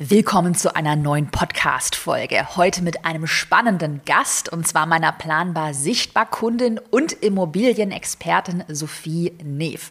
[0.00, 2.54] Willkommen zu einer neuen Podcast-Folge.
[2.54, 9.90] Heute mit einem spannenden Gast und zwar meiner planbar sichtbar Kundin und Immobilienexpertin Sophie Neef.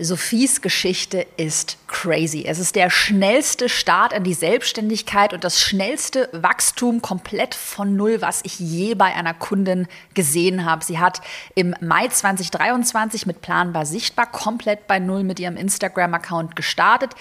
[0.00, 2.44] Sophies Geschichte ist crazy.
[2.44, 8.20] Es ist der schnellste Start in die Selbstständigkeit und das schnellste Wachstum komplett von Null,
[8.20, 10.84] was ich je bei einer Kundin gesehen habe.
[10.84, 11.20] Sie hat
[11.54, 17.14] im Mai 2023 mit Planbar Sichtbar komplett bei Null mit ihrem Instagram-Account gestartet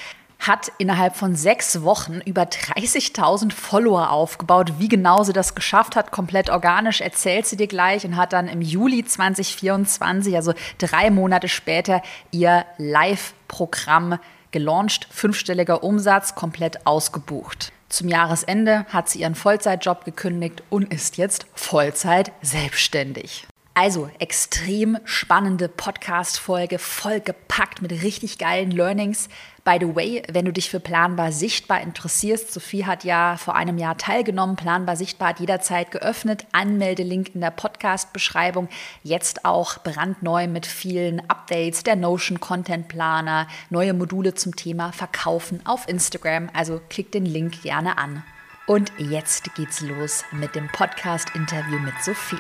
[0.48, 4.73] hat innerhalb von sechs Wochen über 30.000 Follower aufgebaut.
[4.77, 8.48] Wie genau sie das geschafft hat, komplett organisch, erzählt sie dir gleich und hat dann
[8.48, 12.02] im Juli 2024, also drei Monate später,
[12.32, 14.20] ihr Live-Programm
[14.52, 15.08] gelauncht.
[15.09, 17.71] Fünfstelliger Umsatz, komplett ausgebucht.
[17.90, 23.48] Zum Jahresende hat sie ihren Vollzeitjob gekündigt und ist jetzt Vollzeit selbstständig.
[23.76, 29.30] Also extrem spannende Podcast-Folge, vollgepackt mit richtig geilen Learnings.
[29.66, 33.77] By the way, wenn du dich für Planbar Sichtbar interessierst, Sophie hat ja vor einem
[33.77, 34.58] Jahr teilgenommen.
[34.58, 36.46] Planbar Sichtbar hat jederzeit geöffnet.
[36.51, 38.68] Anmeldelink in der Podcast-Beschreibung.
[39.04, 45.66] Jetzt auch brandneu mit vielen Updates, der Notion Content Planer, neue Module zum Thema Verkaufen
[45.66, 46.49] auf Instagram.
[46.54, 48.21] Also klick den Link gerne an.
[48.68, 52.35] Und jetzt geht's los mit dem Podcast-Interview mit Sophie.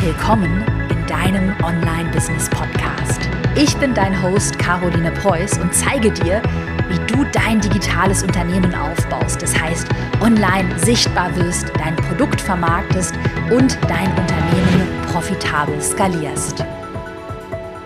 [0.00, 3.19] Willkommen in deinem Online-Business-Podcast.
[3.62, 6.40] Ich bin dein Host Caroline Preuß und zeige dir,
[6.88, 9.42] wie du dein digitales Unternehmen aufbaust.
[9.42, 9.86] Das heißt,
[10.22, 13.14] online sichtbar wirst, dein Produkt vermarktest
[13.50, 16.64] und dein Unternehmen profitabel skalierst.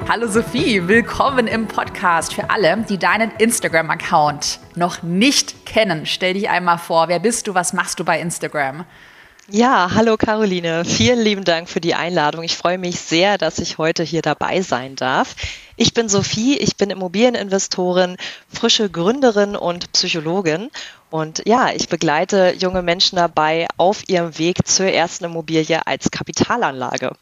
[0.09, 2.35] Hallo Sophie, willkommen im Podcast.
[2.35, 7.09] Für alle, die deinen Instagram-Account noch nicht kennen, stell dich einmal vor.
[7.09, 7.55] Wer bist du?
[7.55, 8.85] Was machst du bei Instagram?
[9.51, 10.85] Ja, hallo Caroline.
[10.87, 12.45] Vielen lieben Dank für die Einladung.
[12.45, 15.37] Ich freue mich sehr, dass ich heute hier dabei sein darf.
[15.77, 18.17] Ich bin Sophie, ich bin Immobilieninvestorin,
[18.49, 20.71] frische Gründerin und Psychologin.
[21.11, 27.13] Und ja, ich begleite junge Menschen dabei auf ihrem Weg zur ersten Immobilie als Kapitalanlage.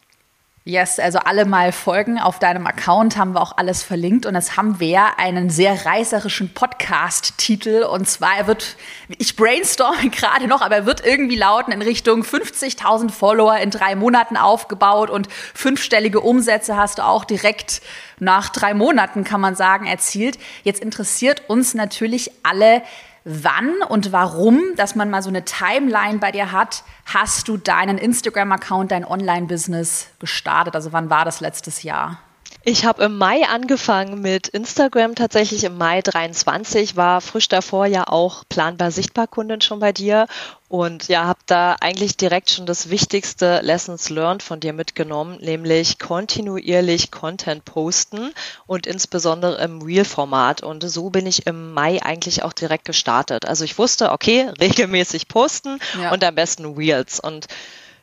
[0.64, 2.20] Yes, also alle mal folgen.
[2.20, 6.54] Auf deinem Account haben wir auch alles verlinkt und jetzt haben wir einen sehr reißerischen
[6.54, 8.76] Podcast-Titel und zwar er wird,
[9.18, 13.96] ich brainstorme gerade noch, aber er wird irgendwie lauten in Richtung 50.000 Follower in drei
[13.96, 17.82] Monaten aufgebaut und fünfstellige Umsätze hast du auch direkt
[18.20, 20.38] nach drei Monaten, kann man sagen, erzielt.
[20.62, 22.82] Jetzt interessiert uns natürlich alle,
[23.24, 27.98] wann und warum, dass man mal so eine Timeline bei dir hat, hast du deinen
[27.98, 30.74] Instagram-Account, dein Online-Business gestartet?
[30.74, 32.18] Also wann war das letztes Jahr?
[32.64, 38.06] Ich habe im Mai angefangen mit Instagram, tatsächlich im Mai 23, war frisch davor ja
[38.06, 40.28] auch planbar sichtbar Kundin schon bei dir
[40.68, 45.98] und ja, habe da eigentlich direkt schon das wichtigste Lessons learned von dir mitgenommen, nämlich
[45.98, 48.32] kontinuierlich Content posten
[48.66, 50.62] und insbesondere im Real-Format.
[50.62, 53.44] Und so bin ich im Mai eigentlich auch direkt gestartet.
[53.44, 56.12] Also ich wusste, okay, regelmäßig posten ja.
[56.12, 57.18] und am besten Reels.
[57.18, 57.48] Und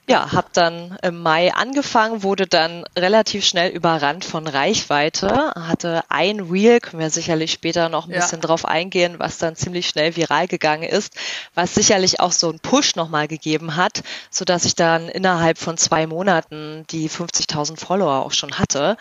[0.09, 6.40] ja, habe dann im Mai angefangen, wurde dann relativ schnell überrannt von Reichweite, hatte ein
[6.40, 8.19] Reel, können wir sicherlich später noch ein ja.
[8.19, 11.14] bisschen drauf eingehen, was dann ziemlich schnell viral gegangen ist,
[11.53, 15.78] was sicherlich auch so einen Push nochmal gegeben hat, so dass ich dann innerhalb von
[15.78, 18.98] zwei Monaten die 50.000 Follower auch schon hatte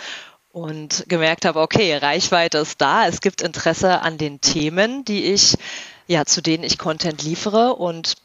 [0.52, 5.56] und gemerkt habe, okay, Reichweite ist da, es gibt Interesse an den Themen, die ich,
[6.06, 8.16] ja, zu denen ich Content liefere und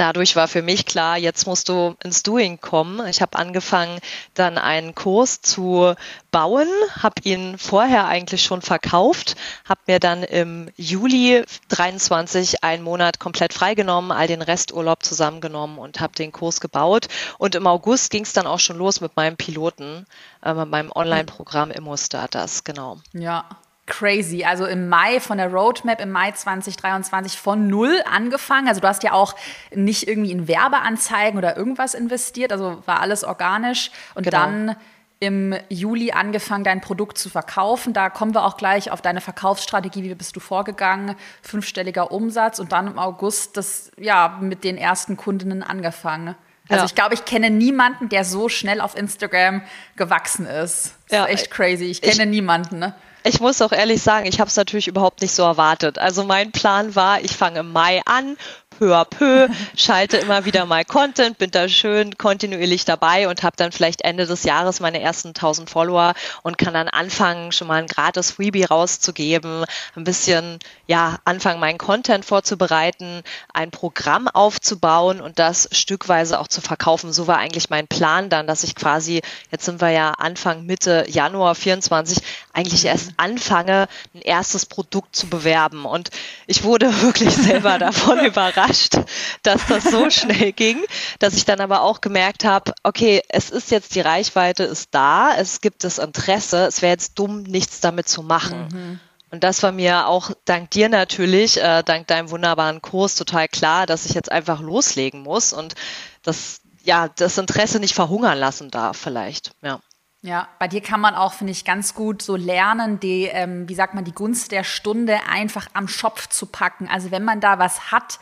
[0.00, 3.06] dadurch war für mich klar, jetzt musst du ins Doing kommen.
[3.08, 4.00] Ich habe angefangen,
[4.32, 5.94] dann einen Kurs zu
[6.30, 6.68] bauen,
[6.98, 9.36] habe ihn vorher eigentlich schon verkauft,
[9.68, 16.00] habe mir dann im Juli 23 einen Monat komplett freigenommen, all den Resturlaub zusammengenommen und
[16.00, 17.08] habe den Kurs gebaut.
[17.36, 20.06] Und im August ging es dann auch schon los mit meinem Piloten,
[20.42, 22.98] äh, mit meinem Online-Programm Immo Starters, genau.
[23.12, 23.44] Ja,
[23.90, 24.44] crazy.
[24.44, 28.68] Also im Mai von der Roadmap, im Mai 2023 von null angefangen.
[28.68, 29.34] Also du hast ja auch
[29.74, 33.90] nicht irgendwie in Werbeanzeigen oder irgendwas investiert, also war alles organisch.
[34.14, 34.38] Und genau.
[34.38, 34.76] dann
[35.22, 37.92] im Juli angefangen, dein Produkt zu verkaufen.
[37.92, 40.02] Da kommen wir auch gleich auf deine Verkaufsstrategie.
[40.02, 41.14] Wie bist du vorgegangen?
[41.42, 46.36] Fünfstelliger Umsatz und dann im August das, ja, mit den ersten Kundinnen angefangen.
[46.70, 46.86] Also ja.
[46.86, 49.62] ich glaube, ich kenne niemanden, der so schnell auf Instagram
[49.96, 50.94] gewachsen ist.
[51.08, 51.84] Das ja, ist echt crazy.
[51.86, 52.94] Ich kenne ich, niemanden, ne?
[53.22, 55.98] Ich muss auch ehrlich sagen, ich habe es natürlich überhaupt nicht so erwartet.
[55.98, 58.36] Also mein Plan war, ich fange im Mai an,
[58.80, 59.46] peu à peu,
[59.76, 64.24] schalte immer wieder mal Content, bin da schön kontinuierlich dabei und habe dann vielleicht Ende
[64.24, 68.64] des Jahres meine ersten 1000 Follower und kann dann anfangen, schon mal ein gratis Freebie
[68.64, 69.66] rauszugeben,
[69.96, 73.22] ein bisschen, ja, anfangen, meinen Content vorzubereiten,
[73.52, 77.12] ein Programm aufzubauen und das stückweise auch zu verkaufen.
[77.12, 81.04] So war eigentlich mein Plan dann, dass ich quasi, jetzt sind wir ja Anfang, Mitte
[81.06, 82.22] Januar 24,
[82.54, 85.84] eigentlich erst anfange, ein erstes Produkt zu bewerben.
[85.84, 86.08] Und
[86.46, 88.69] ich wurde wirklich selber davon überrascht,
[89.42, 90.82] dass das so schnell ging,
[91.18, 95.34] dass ich dann aber auch gemerkt habe, okay, es ist jetzt die Reichweite ist da,
[95.36, 98.68] es gibt das Interesse, es wäre jetzt dumm, nichts damit zu machen.
[98.72, 99.00] Mhm.
[99.30, 103.86] Und das war mir auch dank dir natürlich, äh, dank deinem wunderbaren Kurs total klar,
[103.86, 105.74] dass ich jetzt einfach loslegen muss und
[106.22, 109.80] das, ja, das Interesse nicht verhungern lassen darf vielleicht, ja.
[110.22, 113.74] Ja, bei dir kann man auch, finde ich, ganz gut so lernen, die, ähm, wie
[113.74, 116.88] sagt man, die Gunst der Stunde einfach am Schopf zu packen.
[116.88, 118.18] Also wenn man da was hat,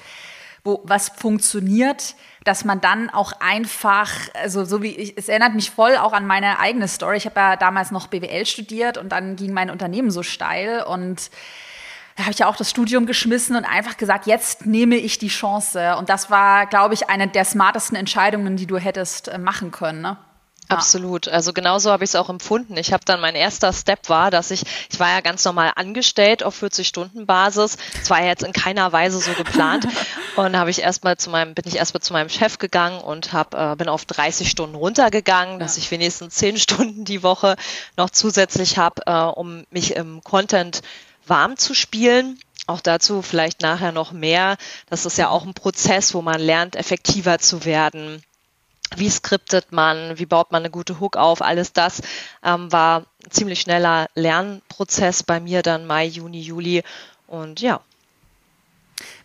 [0.64, 2.14] wo was funktioniert,
[2.44, 6.26] dass man dann auch einfach, also so wie ich, es erinnert mich voll auch an
[6.26, 7.16] meine eigene Story.
[7.16, 11.30] Ich habe ja damals noch BWL studiert und dann ging mein Unternehmen so steil und
[12.18, 15.28] da habe ich ja auch das Studium geschmissen und einfach gesagt, jetzt nehme ich die
[15.28, 15.94] Chance.
[15.96, 20.02] Und das war, glaube ich, eine der smartesten Entscheidungen, die du hättest äh, machen können.
[20.02, 20.16] Ne?
[20.68, 21.28] Absolut.
[21.28, 22.76] Also genauso habe ich es auch empfunden.
[22.76, 26.42] Ich habe dann mein erster Step war, dass ich, ich war ja ganz normal angestellt
[26.42, 27.78] auf 40-Stunden-Basis.
[28.02, 29.88] Es war ja jetzt in keiner Weise so geplant.
[30.36, 33.54] und habe ich erstmal zu meinem, bin ich erstmal zu meinem Chef gegangen und hab,
[33.54, 35.58] äh, bin auf 30 Stunden runtergegangen, ja.
[35.58, 37.56] dass ich wenigstens 10 Stunden die Woche
[37.96, 40.82] noch zusätzlich habe, äh, um mich im Content
[41.26, 42.38] warm zu spielen.
[42.66, 44.58] Auch dazu vielleicht nachher noch mehr.
[44.90, 48.22] Das ist ja auch ein Prozess, wo man lernt, effektiver zu werden
[48.96, 52.02] wie skriptet man, wie baut man eine gute Hook auf, alles das
[52.42, 56.82] ähm, war ein ziemlich schneller Lernprozess bei mir dann Mai, Juni, Juli
[57.26, 57.80] und ja.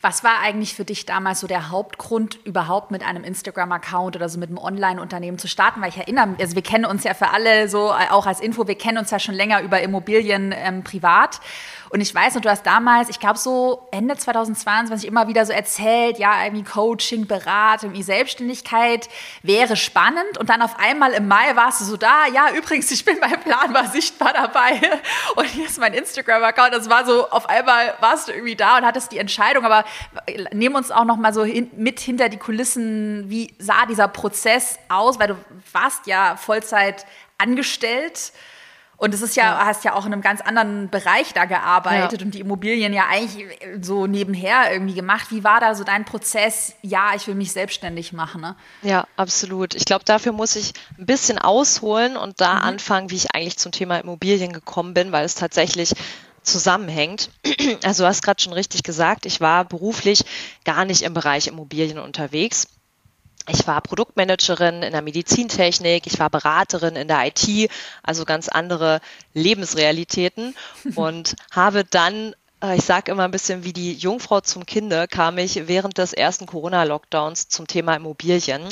[0.05, 4.38] Was war eigentlich für dich damals so der Hauptgrund, überhaupt mit einem Instagram-Account oder so
[4.38, 5.81] mit einem Online-Unternehmen zu starten?
[5.81, 8.67] Weil ich erinnere, also wir kennen uns ja für alle so, äh, auch als Info,
[8.67, 11.39] wir kennen uns ja schon länger über Immobilien ähm, privat.
[11.94, 15.53] Und ich weiß noch, du hast damals, ich glaube so Ende 2022 immer wieder so
[15.53, 19.07] erzählt, ja, irgendwie Coaching, Beratung, Selbstständigkeit
[19.44, 20.39] wäre spannend.
[20.39, 23.39] Und dann auf einmal im Mai warst du so da, ja, übrigens, ich bin beim
[23.41, 24.81] Plan war sichtbar dabei.
[25.35, 26.73] Und hier ist mein Instagram-Account.
[26.73, 29.63] Das war so, auf einmal warst du irgendwie da und hattest die Entscheidung.
[29.63, 29.85] Aber
[30.51, 33.29] nehmen uns auch noch mal so hin, mit hinter die Kulissen.
[33.29, 35.19] Wie sah dieser Prozess aus?
[35.19, 35.35] Weil du
[35.71, 37.05] warst ja Vollzeit
[37.37, 38.33] angestellt.
[39.03, 42.21] Und es ist ja, ja, hast ja auch in einem ganz anderen Bereich da gearbeitet
[42.21, 42.25] ja.
[42.25, 43.45] und die Immobilien ja eigentlich
[43.81, 45.27] so nebenher irgendwie gemacht.
[45.29, 46.75] Wie war da so dein Prozess?
[46.83, 48.39] Ja, ich will mich selbstständig machen.
[48.39, 48.55] Ne?
[48.81, 49.75] Ja, absolut.
[49.75, 52.61] Ich glaube, dafür muss ich ein bisschen ausholen und da mhm.
[52.61, 55.93] anfangen, wie ich eigentlich zum Thema Immobilien gekommen bin, weil es tatsächlich
[56.43, 57.29] zusammenhängt.
[57.83, 60.23] Also du hast gerade schon richtig gesagt, ich war beruflich
[60.63, 62.67] gar nicht im Bereich Immobilien unterwegs.
[63.49, 67.69] Ich war Produktmanagerin in der Medizintechnik, ich war Beraterin in der IT,
[68.01, 69.01] also ganz andere
[69.33, 70.55] Lebensrealitäten
[70.95, 75.37] und habe dann äh, ich sage immer ein bisschen wie die Jungfrau zum Kinde, kam
[75.37, 78.63] ich während des ersten Corona-Lockdowns zum Thema Immobilien.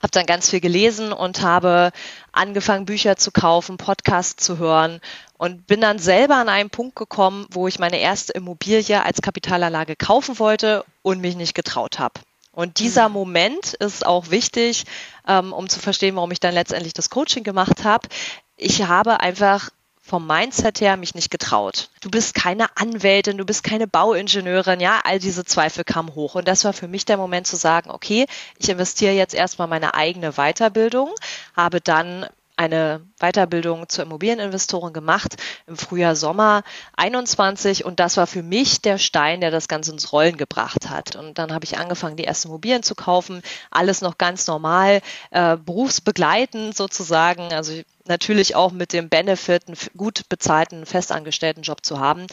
[0.00, 1.90] Habe dann ganz viel gelesen und habe
[2.38, 5.00] angefangen, Bücher zu kaufen, Podcasts zu hören
[5.36, 9.96] und bin dann selber an einen Punkt gekommen, wo ich meine erste Immobilie als Kapitalanlage
[9.96, 12.20] kaufen wollte und mich nicht getraut habe.
[12.52, 13.14] Und dieser mhm.
[13.14, 14.84] Moment ist auch wichtig,
[15.26, 18.08] ähm, um zu verstehen, warum ich dann letztendlich das Coaching gemacht habe.
[18.56, 19.70] Ich habe einfach
[20.08, 21.90] vom Mindset her mich nicht getraut.
[22.00, 26.34] Du bist keine Anwältin, du bist keine Bauingenieurin, ja, all diese Zweifel kamen hoch.
[26.34, 28.26] Und das war für mich der Moment zu sagen, okay,
[28.58, 31.10] ich investiere jetzt erstmal meine eigene Weiterbildung,
[31.54, 32.26] habe dann
[32.58, 36.64] eine Weiterbildung zur Immobilieninvestorin gemacht im Frühjahr, Sommer
[36.96, 41.14] 21 und das war für mich der Stein, der das Ganze ins Rollen gebracht hat.
[41.14, 45.56] Und dann habe ich angefangen, die ersten Immobilien zu kaufen, alles noch ganz normal, äh,
[45.56, 52.26] berufsbegleitend sozusagen, also natürlich auch mit dem Benefit, einen gut bezahlten, festangestellten Job zu haben.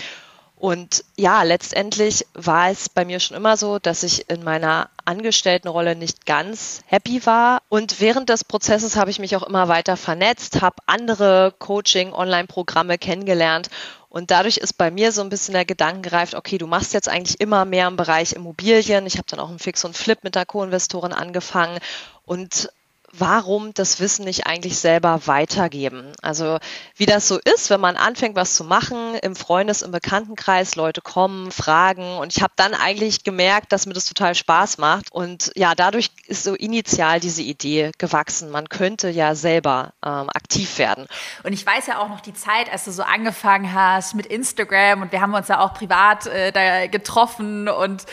[0.66, 5.96] Und ja, letztendlich war es bei mir schon immer so, dass ich in meiner Angestelltenrolle
[5.96, 7.62] nicht ganz happy war.
[7.70, 13.70] Und während des Prozesses habe ich mich auch immer weiter vernetzt, habe andere Coaching-Online-Programme kennengelernt.
[14.10, 17.10] Und dadurch ist bei mir so ein bisschen der Gedanke gereift, okay, du machst jetzt
[17.10, 19.06] eigentlich immer mehr im Bereich Immobilien.
[19.06, 21.78] Ich habe dann auch einen Fix und Flip mit der Co-Investorin angefangen
[22.24, 22.72] und
[23.20, 26.12] warum das Wissen nicht eigentlich selber weitergeben?
[26.22, 26.58] Also
[26.96, 31.02] wie das so ist, wenn man anfängt, was zu machen, im Freundes-, im Bekanntenkreis, Leute
[31.02, 35.52] kommen, fragen und ich habe dann eigentlich gemerkt, dass mir das total Spaß macht und
[35.56, 38.50] ja, dadurch ist so initial diese Idee gewachsen.
[38.50, 41.08] Man könnte ja selber ähm, aktiv werden.
[41.44, 45.02] Und ich weiß ja auch noch die Zeit, als du so angefangen hast mit Instagram
[45.04, 48.06] und wir haben uns ja auch privat äh, da getroffen und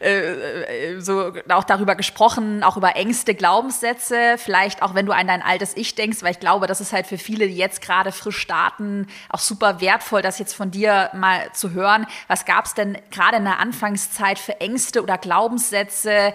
[0.00, 5.26] äh, äh so auch darüber gesprochen, auch über Ängste, Glaubenssätze vielleicht auch wenn du an
[5.26, 8.12] dein altes Ich denkst, weil ich glaube, das ist halt für viele, die jetzt gerade
[8.12, 12.06] frisch starten, auch super wertvoll, das jetzt von dir mal zu hören.
[12.28, 16.32] Was gab es denn gerade in der Anfangszeit für Ängste oder Glaubenssätze,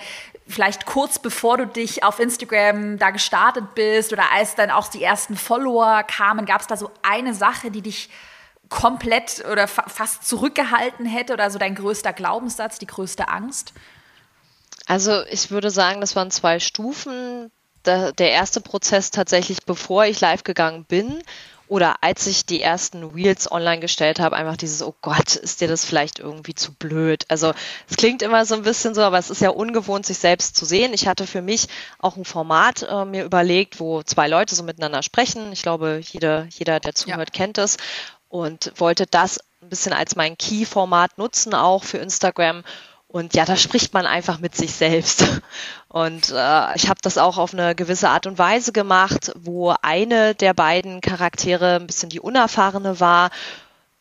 [0.48, 5.02] vielleicht kurz bevor du dich auf Instagram da gestartet bist oder als dann auch die
[5.02, 8.12] ersten Follower kamen, gab es da so eine Sache, die dich
[8.70, 13.74] komplett oder fa fast zurückgehalten hätte oder so dein größter Glaubenssatz, die größte Angst?
[14.86, 17.50] Also ich würde sagen, das waren zwei Stufen
[17.86, 21.22] der, der erste Prozess tatsächlich, bevor ich live gegangen bin
[21.68, 25.68] oder als ich die ersten Reels online gestellt habe, einfach dieses, oh Gott, ist dir
[25.68, 27.24] das vielleicht irgendwie zu blöd?
[27.30, 27.54] Also
[27.90, 30.66] es klingt immer so ein bisschen so, aber es ist ja ungewohnt, sich selbst zu
[30.66, 30.94] sehen.
[30.94, 31.68] Ich hatte für mich
[32.00, 35.52] auch ein Format äh, mir überlegt, wo zwei Leute so miteinander sprechen.
[35.52, 37.38] Ich glaube, jeder, jeder der zuhört, ja.
[37.46, 37.78] kennt es
[38.28, 42.64] und wollte das ein bisschen als mein Key-Format nutzen, auch für Instagram
[43.14, 45.24] und ja, da spricht man einfach mit sich selbst.
[45.88, 50.34] Und äh, ich habe das auch auf eine gewisse Art und Weise gemacht, wo eine
[50.34, 53.30] der beiden Charaktere ein bisschen die unerfahrene war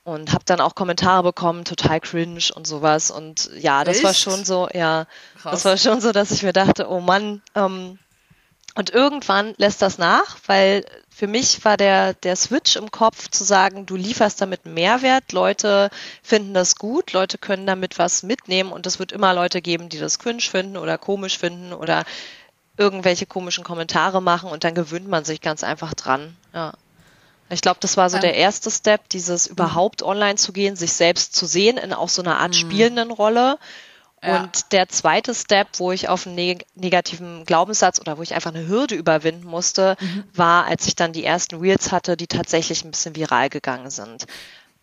[0.04, 3.10] und habe dann auch Kommentare bekommen, total cringe und sowas.
[3.10, 4.06] Und ja, das Echt?
[4.06, 5.04] war schon so, ja,
[5.42, 5.52] Krass.
[5.52, 7.98] das war schon so, dass ich mir dachte, oh Mann, ähm,
[8.74, 13.44] und irgendwann lässt das nach, weil für mich war der, der Switch im Kopf zu
[13.44, 15.90] sagen, du lieferst damit Mehrwert, Leute
[16.22, 19.98] finden das gut, Leute können damit was mitnehmen und es wird immer Leute geben, die
[19.98, 22.04] das cringe finden oder komisch finden oder
[22.78, 26.34] irgendwelche komischen Kommentare machen und dann gewöhnt man sich ganz einfach dran.
[26.54, 26.72] Ja.
[27.50, 29.52] Ich glaube, das war so der erste Step, dieses mhm.
[29.52, 32.58] überhaupt online zu gehen, sich selbst zu sehen in auch so einer Art mhm.
[32.58, 33.58] spielenden Rolle
[34.24, 38.54] und der zweite Step, wo ich auf einen neg negativen Glaubenssatz oder wo ich einfach
[38.54, 40.24] eine Hürde überwinden musste, mhm.
[40.32, 44.26] war, als ich dann die ersten Reels hatte, die tatsächlich ein bisschen viral gegangen sind.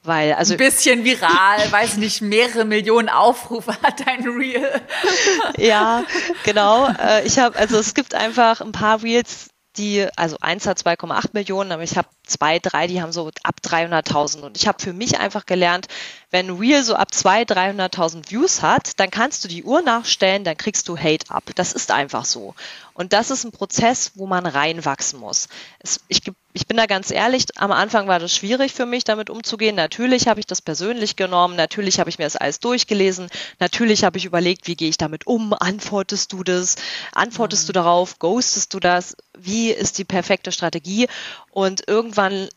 [0.04, 0.54] Weil, also.
[0.54, 4.82] Ein bisschen viral, weiß nicht, mehrere Millionen Aufrufe hat dein Reel.
[5.58, 6.04] ja,
[6.44, 6.88] genau.
[6.88, 11.30] Äh, ich habe, also es gibt einfach ein paar Reels, die, also eins hat 2,8
[11.34, 14.42] Millionen, aber ich habe zwei, drei, die haben so ab 300.000.
[14.42, 15.88] Und ich habe für mich einfach gelernt,
[16.32, 20.58] wenn Real so ab 200.000, 300.000 Views hat, dann kannst du die Uhr nachstellen, dann
[20.58, 21.44] kriegst du Hate ab.
[21.56, 22.54] Das ist einfach so.
[22.94, 25.48] Und das ist ein Prozess, wo man reinwachsen muss.
[25.80, 26.22] Es, ich,
[26.54, 29.76] ich bin da ganz ehrlich, am Anfang war das schwierig für mich, damit umzugehen.
[29.76, 34.18] Natürlich habe ich das persönlich genommen, natürlich habe ich mir das alles durchgelesen, natürlich habe
[34.18, 36.76] ich überlegt, wie gehe ich damit um, antwortest du das,
[37.14, 37.68] antwortest mhm.
[37.68, 41.08] du darauf, ghostest du das, wie ist die perfekte Strategie?
[41.52, 42.50] Und irgendwann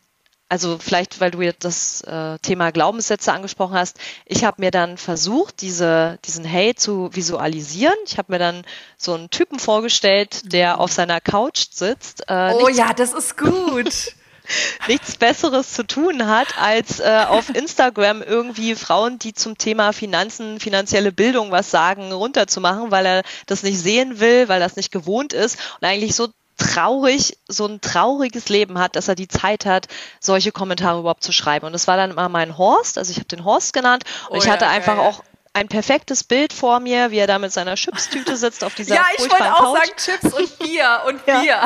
[0.53, 4.99] also vielleicht, weil du jetzt das äh, Thema Glaubenssätze angesprochen hast, ich habe mir dann
[4.99, 7.95] versucht, diese, diesen Hate zu visualisieren.
[8.05, 8.63] Ich habe mir dann
[8.95, 10.81] so einen Typen vorgestellt, der mhm.
[10.81, 12.29] auf seiner Couch sitzt.
[12.29, 14.13] Äh, oh ja, das ist gut.
[14.87, 20.59] nichts Besseres zu tun hat, als äh, auf Instagram irgendwie Frauen, die zum Thema Finanzen,
[20.59, 25.33] finanzielle Bildung was sagen, runterzumachen, weil er das nicht sehen will, weil das nicht gewohnt
[25.33, 26.27] ist und eigentlich so
[26.63, 29.87] traurig, so ein trauriges Leben hat, dass er die Zeit hat,
[30.19, 31.65] solche Kommentare überhaupt zu schreiben.
[31.65, 34.41] Und das war dann immer mein Horst, also ich habe den Horst genannt und oh,
[34.41, 37.75] ich hatte ja, einfach auch ein perfektes Bild vor mir, wie er da mit seiner
[37.75, 39.79] Chipstüte sitzt auf dieser Ja, ich wollte auch Couch.
[39.79, 41.61] sagen Chips und Bier und Bier.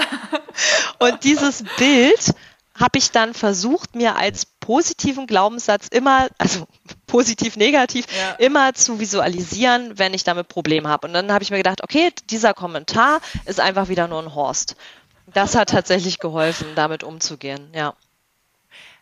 [0.99, 2.33] Und dieses Bild
[2.77, 6.67] habe ich dann versucht, mir als positiven Glaubenssatz immer, also
[7.07, 8.33] positiv, negativ, ja.
[8.33, 11.07] immer zu visualisieren, wenn ich damit Probleme habe.
[11.07, 14.75] Und dann habe ich mir gedacht, okay, dieser Kommentar ist einfach wieder nur ein Horst.
[15.33, 17.93] Das hat tatsächlich geholfen, damit umzugehen, ja.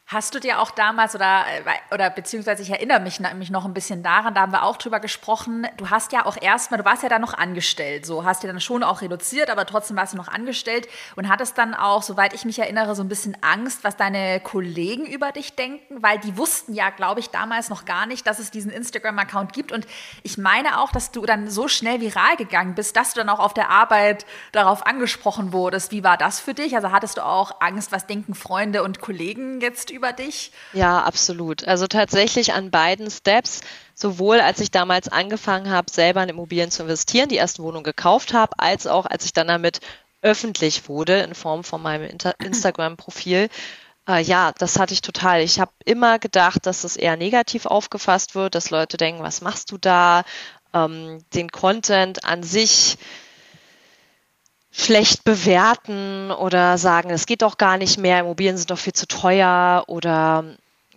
[0.07, 3.73] Hast du dir auch damals oder, äh, oder beziehungsweise ich erinnere mich, mich noch ein
[3.73, 7.01] bisschen daran, da haben wir auch drüber gesprochen, du hast ja auch erstmal, du warst
[7.01, 10.17] ja dann noch angestellt, so hast dir dann schon auch reduziert, aber trotzdem warst du
[10.17, 13.97] noch angestellt und hattest dann auch, soweit ich mich erinnere, so ein bisschen Angst, was
[13.97, 18.27] deine Kollegen über dich denken, weil die wussten ja, glaube ich, damals noch gar nicht,
[18.27, 19.87] dass es diesen Instagram-Account gibt und
[20.21, 23.39] ich meine auch, dass du dann so schnell viral gegangen bist, dass du dann auch
[23.39, 25.91] auf der Arbeit darauf angesprochen wurdest.
[25.91, 26.75] Wie war das für dich?
[26.75, 30.51] Also hattest du auch Angst, was denken Freunde und Kollegen jetzt über dich?
[30.73, 31.67] Ja, absolut.
[31.67, 33.61] Also tatsächlich an beiden Steps,
[33.93, 38.33] sowohl als ich damals angefangen habe, selber in Immobilien zu investieren, die erste Wohnung gekauft
[38.33, 39.79] habe, als auch als ich dann damit
[40.21, 42.09] öffentlich wurde in Form von meinem
[42.43, 43.49] Instagram-Profil.
[44.07, 45.41] Äh, ja, das hatte ich total.
[45.41, 49.71] Ich habe immer gedacht, dass es eher negativ aufgefasst wird, dass Leute denken, was machst
[49.71, 50.23] du da?
[50.73, 52.97] Ähm, den Content an sich
[54.77, 59.07] schlecht bewerten oder sagen, es geht doch gar nicht mehr, Immobilien sind doch viel zu
[59.07, 60.43] teuer oder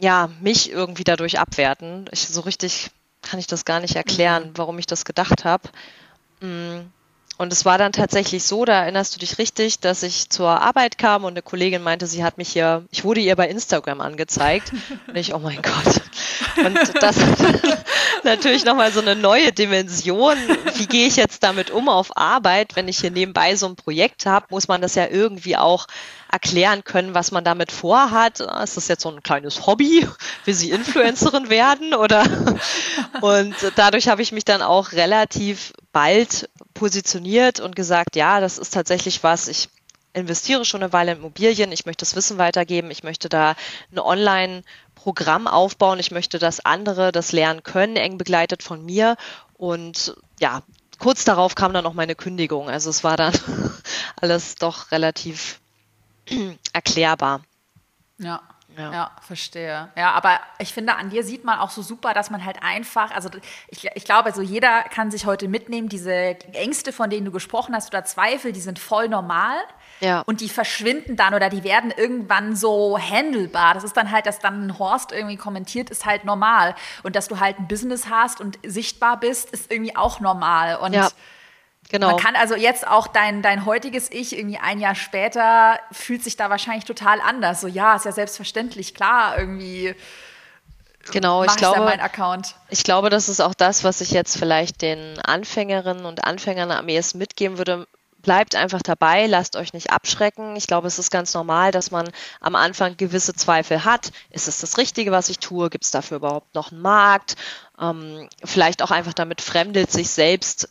[0.01, 2.07] ja, mich irgendwie dadurch abwerten.
[2.11, 2.91] Ich, so richtig
[3.23, 4.53] kann ich das gar nicht erklären, mhm.
[4.57, 5.69] warum ich das gedacht habe.
[6.41, 6.81] Mm.
[7.38, 10.99] Und es war dann tatsächlich so, da erinnerst du dich richtig, dass ich zur Arbeit
[10.99, 14.73] kam und eine Kollegin meinte, sie hat mich hier, ich wurde ihr bei Instagram angezeigt.
[15.07, 16.00] Und ich, oh mein Gott.
[16.57, 17.38] Und das hat
[18.25, 20.37] natürlich nochmal so eine neue Dimension.
[20.75, 24.26] Wie gehe ich jetzt damit um auf Arbeit, wenn ich hier nebenbei so ein Projekt
[24.26, 25.87] habe, muss man das ja irgendwie auch
[26.30, 28.40] erklären können, was man damit vorhat.
[28.40, 30.07] Ist das jetzt so ein kleines Hobby?
[30.45, 31.95] Will sie Influencerin werden?
[31.95, 32.25] Oder?
[33.21, 36.49] Und dadurch habe ich mich dann auch relativ bald
[36.79, 39.49] positioniert und gesagt, ja, das ist tatsächlich was.
[39.49, 39.69] Ich
[40.13, 41.73] investiere schon eine Weile in Immobilien.
[41.73, 42.93] Ich möchte das Wissen weitergeben.
[42.93, 43.57] Ich möchte da
[43.93, 45.99] ein Online-Programm aufbauen.
[45.99, 49.17] Ich möchte, dass andere das lernen können, eng begleitet von mir.
[49.55, 50.63] Und ja,
[51.01, 52.71] kurz darauf kam dann auch meine Kündigung.
[52.71, 53.33] Also es war dann
[54.17, 55.61] alles doch relativ
[56.73, 57.43] erklärbar.
[58.19, 58.41] Ja.
[58.79, 58.93] Ja.
[58.93, 59.11] ja.
[59.21, 59.89] verstehe.
[59.97, 63.11] Ja, aber ich finde, an dir sieht man auch so super, dass man halt einfach,
[63.11, 63.29] also
[63.69, 66.13] ich, ich glaube, also jeder kann sich heute mitnehmen, diese
[66.53, 69.57] Ängste, von denen du gesprochen hast oder Zweifel, die sind voll normal.
[70.01, 70.23] Ja.
[70.27, 73.75] Und die verschwinden dann oder die werden irgendwann so handelbar.
[73.75, 76.77] Das ist dann halt, dass dann ein Horst irgendwie kommentiert, ist halt normal.
[77.03, 80.77] Und dass du halt ein Business hast und sichtbar bist, ist irgendwie auch normal.
[80.77, 81.09] Und ja.
[81.90, 82.09] Genau.
[82.09, 86.37] Man kann also jetzt auch dein, dein heutiges Ich irgendwie ein Jahr später fühlt sich
[86.37, 87.62] da wahrscheinlich total anders.
[87.62, 89.95] So, ja, ist ja selbstverständlich, klar, irgendwie.
[91.11, 91.99] Genau, ich glaube,
[92.68, 96.88] ich glaube, das ist auch das, was ich jetzt vielleicht den Anfängerinnen und Anfängern am
[96.88, 97.87] ehesten mitgeben würde.
[98.21, 100.57] Bleibt einfach dabei, lasst euch nicht abschrecken.
[100.57, 104.11] Ich glaube, es ist ganz normal, dass man am Anfang gewisse Zweifel hat.
[104.30, 105.71] Ist es das Richtige, was ich tue?
[105.71, 107.37] Gibt es dafür überhaupt noch einen Markt?
[107.80, 110.68] Ähm, vielleicht auch einfach damit fremdelt, sich selbst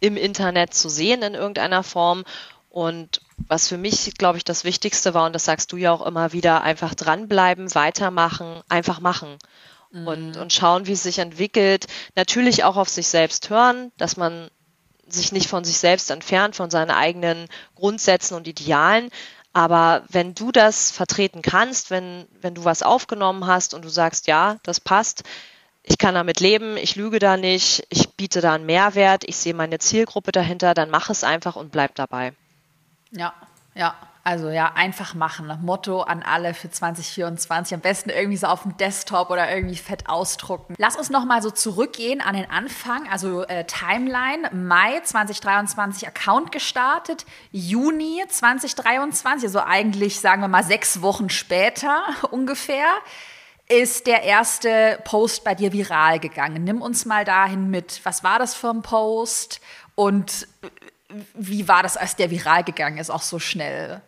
[0.00, 2.24] im Internet zu sehen in irgendeiner Form.
[2.70, 6.04] Und was für mich, glaube ich, das Wichtigste war, und das sagst du ja auch
[6.04, 9.38] immer wieder, einfach dranbleiben, weitermachen, einfach machen.
[9.92, 10.06] Mhm.
[10.06, 11.86] Und, und schauen, wie es sich entwickelt.
[12.14, 14.50] Natürlich auch auf sich selbst hören, dass man
[15.08, 19.10] sich nicht von sich selbst entfernt, von seinen eigenen Grundsätzen und Idealen.
[19.52, 24.28] Aber wenn du das vertreten kannst, wenn, wenn du was aufgenommen hast und du sagst,
[24.28, 25.24] ja, das passt,
[25.82, 29.54] ich kann damit leben, ich lüge da nicht, ich biete da einen Mehrwert, ich sehe
[29.54, 32.32] meine Zielgruppe dahinter, dann mach es einfach und bleib dabei.
[33.10, 33.32] Ja,
[33.74, 33.94] ja.
[34.22, 35.50] Also ja, einfach machen.
[35.62, 37.74] Motto an alle für 2024.
[37.74, 40.74] Am besten irgendwie so auf dem Desktop oder irgendwie fett ausdrucken.
[40.76, 43.08] Lass uns nochmal so zurückgehen an den Anfang.
[43.10, 44.50] Also äh, Timeline.
[44.52, 47.24] Mai 2023 Account gestartet.
[47.50, 52.86] Juni 2023, also eigentlich sagen wir mal sechs Wochen später ungefähr
[53.70, 56.64] ist der erste Post bei dir viral gegangen.
[56.64, 58.00] Nimm uns mal dahin mit.
[58.04, 59.60] Was war das für ein Post
[59.94, 60.48] und
[61.34, 64.00] wie war das, als der viral gegangen ist, auch so schnell?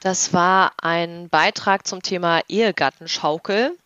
[0.00, 3.76] Das war ein Beitrag zum Thema Ehegattenschaukel.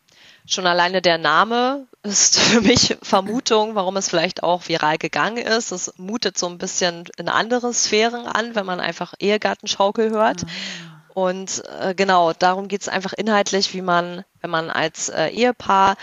[0.46, 5.72] Schon alleine der Name ist für mich Vermutung, warum es vielleicht auch viral gegangen ist.
[5.72, 10.44] Es mutet so ein bisschen in andere Sphären an, wenn man einfach Ehegattenschaukel hört.
[10.44, 10.91] Mhm.
[11.14, 15.96] Und äh, genau, darum geht es einfach inhaltlich, wie man, wenn man als äh, Ehepaar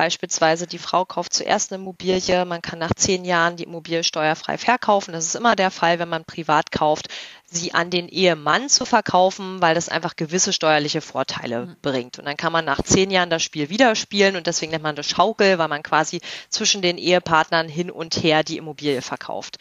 [0.00, 4.56] beispielsweise die Frau kauft zuerst eine Immobilie, man kann nach zehn Jahren die Immobilie steuerfrei
[4.56, 5.12] verkaufen.
[5.12, 7.08] Das ist immer der Fall, wenn man privat kauft,
[7.44, 11.76] sie an den Ehemann zu verkaufen, weil das einfach gewisse steuerliche Vorteile mhm.
[11.82, 12.18] bringt.
[12.18, 14.96] Und dann kann man nach zehn Jahren das Spiel wieder spielen und deswegen nennt man
[14.96, 19.58] das Schaukel, weil man quasi zwischen den Ehepartnern hin und her die Immobilie verkauft.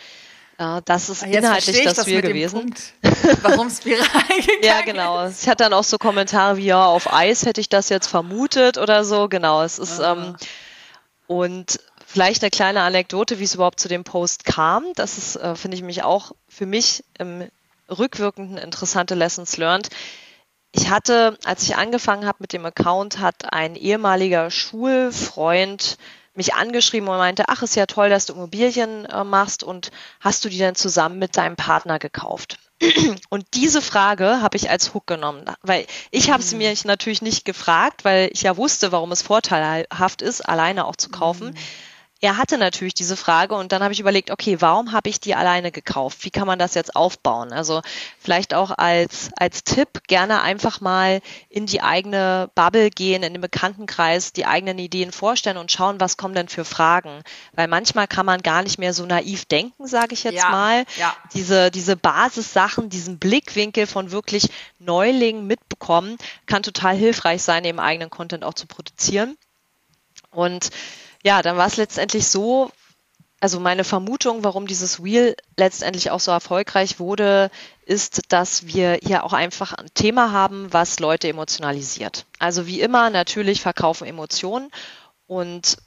[0.59, 2.75] Ja, das ist Jetzt inhaltlich das, das Spiel gewesen.
[3.41, 5.29] Warum es viral gegangen Ja, genau.
[5.29, 8.77] Ich hatte dann auch so Kommentare wie, ja, auf Eis hätte ich das jetzt vermutet
[8.77, 9.29] oder so.
[9.29, 10.13] Genau, es ist, ah.
[10.13, 10.35] ähm,
[11.27, 14.83] und vielleicht eine kleine Anekdote, wie es überhaupt zu dem Post kam.
[14.95, 17.47] Das ist, äh, finde ich mich auch für mich im
[17.89, 19.89] rückwirkenden interessante Lessons learned.
[20.73, 25.97] Ich hatte, als ich angefangen habe mit dem Account, hat ein ehemaliger Schulfreund
[26.39, 30.45] mich angeschrieben und meinte, ach, ist ja toll, dass du Immobilien äh, machst und hast
[30.45, 32.57] du die denn zusammen mit deinem Partner gekauft?
[33.29, 36.59] Und diese Frage habe ich als Hook genommen, weil ich habe sie mhm.
[36.59, 41.09] mir natürlich nicht gefragt, weil ich ja wusste, warum es vorteilhaft ist, alleine auch zu
[41.09, 41.49] kaufen.
[41.49, 41.57] Mhm
[42.21, 45.35] er hatte natürlich diese Frage und dann habe ich überlegt, okay, warum habe ich die
[45.35, 46.25] alleine gekauft?
[46.25, 47.53] Wie kann man das jetzt aufbauen?
[47.53, 47.81] Also
[48.19, 53.41] vielleicht auch als, als Tipp gerne einfach mal in die eigene Bubble gehen, in den
[53.41, 57.23] Bekanntenkreis, die eigenen Ideen vorstellen und schauen, was kommen denn für Fragen.
[57.53, 60.83] Weil manchmal kann man gar nicht mehr so naiv denken, sage ich jetzt ja, mal.
[60.97, 61.15] Ja.
[61.33, 68.09] Diese, diese Basissachen, diesen Blickwinkel von wirklich Neulingen mitbekommen, kann total hilfreich sein, eben eigenen
[68.09, 69.37] Content auch zu produzieren.
[70.31, 70.69] Und
[71.23, 72.71] ja, dann war es letztendlich so,
[73.39, 77.49] also meine Vermutung, warum dieses Wheel letztendlich auch so erfolgreich wurde,
[77.85, 82.25] ist, dass wir hier auch einfach ein Thema haben, was Leute emotionalisiert.
[82.37, 84.71] Also wie immer, natürlich verkaufen Emotionen
[85.27, 85.77] und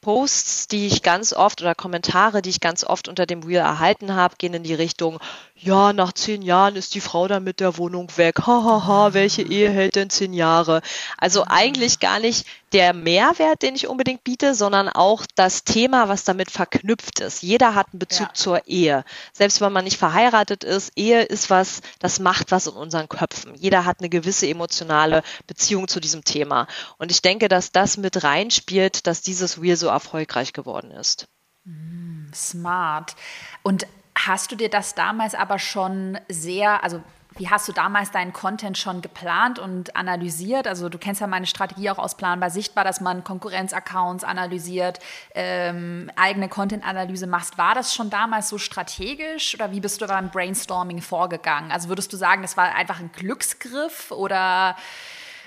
[0.00, 4.14] Posts, die ich ganz oft oder Kommentare, die ich ganz oft unter dem Reel erhalten
[4.14, 5.18] habe, gehen in die Richtung,
[5.54, 8.38] ja, nach zehn Jahren ist die Frau dann mit der Wohnung weg.
[8.46, 10.80] Hahaha, ha, ha, welche Ehe hält denn zehn Jahre?
[11.18, 16.24] Also eigentlich gar nicht der Mehrwert, den ich unbedingt biete, sondern auch das Thema, was
[16.24, 17.42] damit verknüpft ist.
[17.42, 18.34] Jeder hat einen Bezug ja.
[18.34, 19.04] zur Ehe.
[19.32, 23.54] Selbst wenn man nicht verheiratet ist, Ehe ist was, das macht was in unseren Köpfen.
[23.54, 26.66] Jeder hat eine gewisse emotionale Beziehung zu diesem Thema.
[26.98, 31.26] Und ich denke, dass das mit reinspielt, dass dieses Reel so erfolgreich geworden ist.
[31.64, 33.16] Mm, smart.
[33.62, 33.86] Und
[34.26, 37.02] Hast du dir das damals aber schon sehr, also
[37.36, 40.66] wie hast du damals deinen Content schon geplant und analysiert?
[40.66, 44.98] Also du kennst ja meine Strategie auch aus Planbar Sichtbar, dass man Konkurrenzaccounts analysiert,
[45.34, 47.56] ähm, eigene Content-Analyse machst.
[47.56, 51.70] War das schon damals so strategisch oder wie bist du beim Brainstorming vorgegangen?
[51.70, 54.76] Also würdest du sagen, das war einfach ein Glücksgriff oder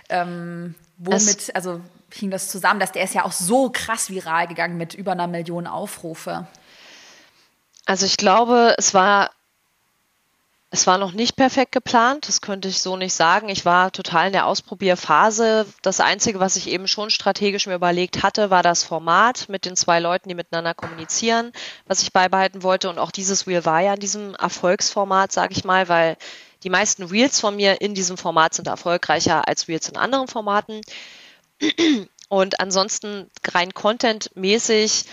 [0.10, 4.48] ähm, womit, es also hing das zusammen, dass der ist ja auch so krass viral
[4.48, 6.48] gegangen mit über einer Million Aufrufe?
[7.86, 9.32] Also ich glaube, es war,
[10.74, 13.48] es war noch nicht perfekt geplant, das könnte ich so nicht sagen.
[13.48, 15.68] Ich war total in der Ausprobierphase.
[15.84, 19.76] Das Einzige, was ich eben schon strategisch mir überlegt hatte, war das Format mit den
[19.76, 21.52] zwei Leuten, die miteinander kommunizieren,
[21.86, 22.90] was ich beibehalten wollte.
[22.90, 26.18] Und auch dieses Reel war ja in diesem Erfolgsformat, sage ich mal, weil
[26.64, 30.82] die meisten Reels von mir in diesem Format sind erfolgreicher als Reels in anderen Formaten.
[32.30, 35.06] Und ansonsten rein contentmäßig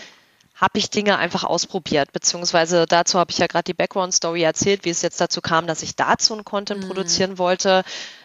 [0.61, 4.91] habe ich Dinge einfach ausprobiert, beziehungsweise dazu habe ich ja gerade die Background-Story erzählt, wie
[4.91, 6.89] es jetzt dazu kam, dass ich dazu einen Content mhm.
[6.89, 7.83] produzieren wollte.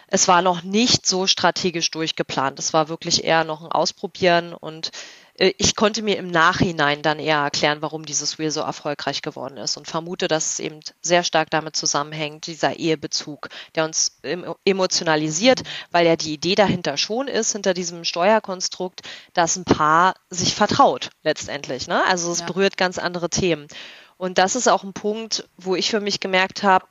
[0.08, 2.58] Es war noch nicht so strategisch durchgeplant.
[2.58, 4.90] Es war wirklich eher noch ein Ausprobieren und
[5.38, 9.76] ich konnte mir im Nachhinein dann eher erklären, warum dieses Reel so erfolgreich geworden ist
[9.76, 14.18] und vermute, dass es eben sehr stark damit zusammenhängt, dieser Ehebezug, der uns
[14.64, 19.02] emotionalisiert, weil ja die Idee dahinter schon ist, hinter diesem Steuerkonstrukt,
[19.34, 21.86] dass ein Paar sich vertraut letztendlich.
[21.86, 22.02] Ne?
[22.06, 22.46] Also es ja.
[22.46, 23.68] berührt ganz andere Themen.
[24.16, 26.86] Und das ist auch ein Punkt, wo ich für mich gemerkt habe,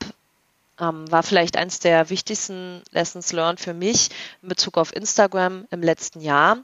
[0.79, 4.09] ähm, war vielleicht eines der wichtigsten Lessons learned für mich
[4.41, 6.57] in Bezug auf Instagram im letzten Jahr,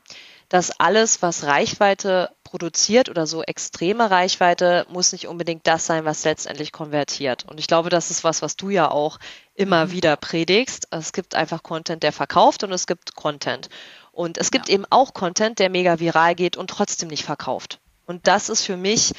[0.52, 6.26] dass alles, was Reichweite produziert oder so extreme Reichweite, muss nicht unbedingt das sein, was
[6.26, 7.46] letztendlich konvertiert.
[7.48, 9.18] Und ich glaube, das ist was, was du ja auch
[9.56, 9.92] immer mhm.
[9.92, 10.90] wieder predigst.
[10.92, 13.70] Es gibt einfach Content, der verkauft und es gibt Content.
[14.12, 14.76] Und es gibt ja.
[14.76, 17.80] eben auch Content, der mega viral geht und trotzdem nicht verkauft.
[18.06, 19.14] Und das ist für mich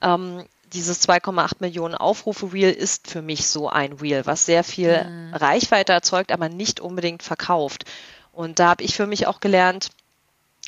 [0.00, 5.04] ähm, dieses 2,8 Millionen Aufrufe Reel ist für mich so ein Reel, was sehr viel
[5.04, 5.34] mhm.
[5.34, 7.84] Reichweite erzeugt, aber nicht unbedingt verkauft.
[8.32, 9.90] Und da habe ich für mich auch gelernt,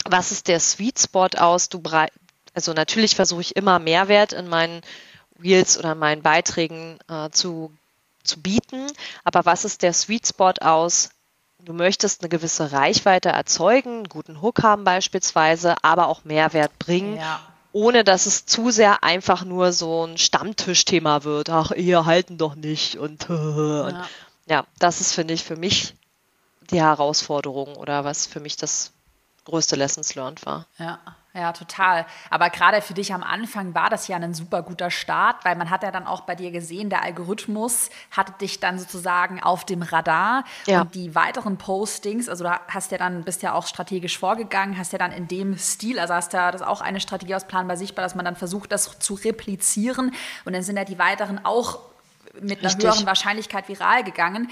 [0.04, 1.68] was ist der Sweet Spot aus?
[1.68, 1.82] Du
[2.54, 4.82] also natürlich versuche ich immer Mehrwert in meinen
[5.42, 7.72] Reels oder meinen Beiträgen äh, zu,
[8.24, 8.86] zu bieten,
[9.24, 11.10] aber was ist der Sweet Spot aus?
[11.64, 17.16] Du möchtest eine gewisse Reichweite erzeugen, einen guten Hook haben beispielsweise, aber auch Mehrwert bringen.
[17.16, 17.40] Ja.
[17.72, 21.50] Ohne dass es zu sehr einfach nur so ein Stammtischthema wird.
[21.50, 22.96] Ach, ihr halten doch nicht.
[22.96, 24.08] Und, und ja.
[24.46, 25.94] ja, das ist, finde ich, für mich
[26.70, 28.92] die Herausforderung oder was für mich das
[29.50, 30.66] größte Lessons learned war.
[30.78, 30.98] Ja.
[31.32, 32.06] Ja, total.
[32.28, 35.70] Aber gerade für dich am Anfang war das ja ein super guter Start, weil man
[35.70, 39.82] hat ja dann auch bei dir gesehen, der Algorithmus hatte dich dann sozusagen auf dem
[39.82, 40.80] Radar ja.
[40.80, 44.92] und die weiteren Postings, also du hast ja dann, bist ja auch strategisch vorgegangen, hast
[44.92, 48.02] ja dann in dem Stil, also hast ja das auch eine Strategie aus Planbar sichtbar,
[48.04, 50.12] dass man dann versucht, das zu replizieren
[50.44, 51.78] und dann sind ja die weiteren auch
[52.34, 52.84] mit einer Richtig.
[52.84, 54.50] höheren Wahrscheinlichkeit viral gegangen.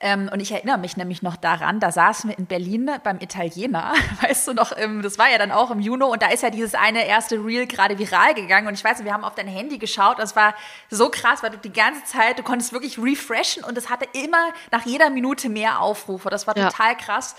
[0.00, 3.94] Ähm, und ich erinnere mich nämlich noch daran, da saßen wir in Berlin beim Italiener,
[4.22, 6.50] weißt du noch, im, das war ja dann auch im Juni und da ist ja
[6.50, 9.78] dieses eine erste Reel gerade viral gegangen und ich weiß, wir haben auf dein Handy
[9.78, 10.54] geschaut, das war
[10.88, 14.52] so krass, weil du die ganze Zeit, du konntest wirklich refreshen und es hatte immer
[14.70, 16.70] nach jeder Minute mehr Aufrufe, das war ja.
[16.70, 17.34] total krass.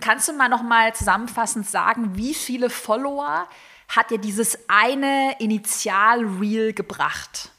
[0.00, 3.48] Kannst du mal noch mal zusammenfassend sagen, wie viele Follower
[3.88, 7.50] hat dir dieses eine Initial-Reel gebracht?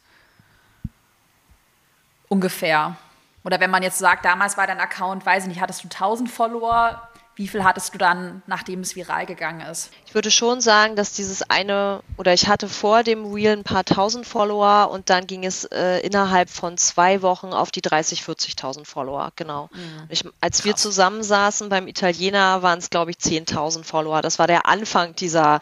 [2.30, 2.98] Ungefähr.
[3.44, 6.30] Oder wenn man jetzt sagt, damals war dein Account, weiß ich nicht, hattest du 1000
[6.30, 9.92] Follower, wie viel hattest du dann, nachdem es viral gegangen ist?
[10.06, 13.84] Ich würde schon sagen, dass dieses eine, oder ich hatte vor dem Reel ein paar
[13.84, 18.86] tausend Follower und dann ging es äh, innerhalb von zwei Wochen auf die 30, 40.000
[18.86, 19.70] Follower, genau.
[19.74, 20.06] Mhm.
[20.08, 20.66] Ich, als Krass.
[20.66, 24.22] wir zusammensaßen beim Italiener, waren es, glaube ich, 10.000 Follower.
[24.22, 25.62] Das war der Anfang dieser,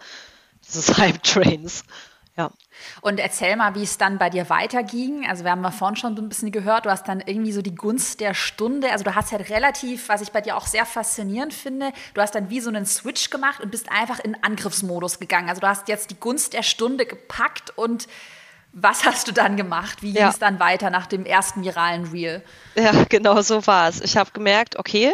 [0.68, 1.86] dieses Hype-Trains.
[2.36, 2.50] Ja.
[3.02, 5.28] Und erzähl mal, wie es dann bei dir weiterging.
[5.28, 7.62] Also wir haben ja vorhin schon so ein bisschen gehört, du hast dann irgendwie so
[7.62, 8.92] die Gunst der Stunde.
[8.92, 12.34] Also du hast halt relativ, was ich bei dir auch sehr faszinierend finde, du hast
[12.34, 15.48] dann wie so einen Switch gemacht und bist einfach in Angriffsmodus gegangen.
[15.48, 18.08] Also du hast jetzt die Gunst der Stunde gepackt und
[18.74, 20.02] was hast du dann gemacht?
[20.02, 22.44] Wie ging es dann weiter nach dem ersten viralen Reel?
[22.74, 24.02] Ja, genau so war es.
[24.02, 25.14] Ich habe gemerkt, okay,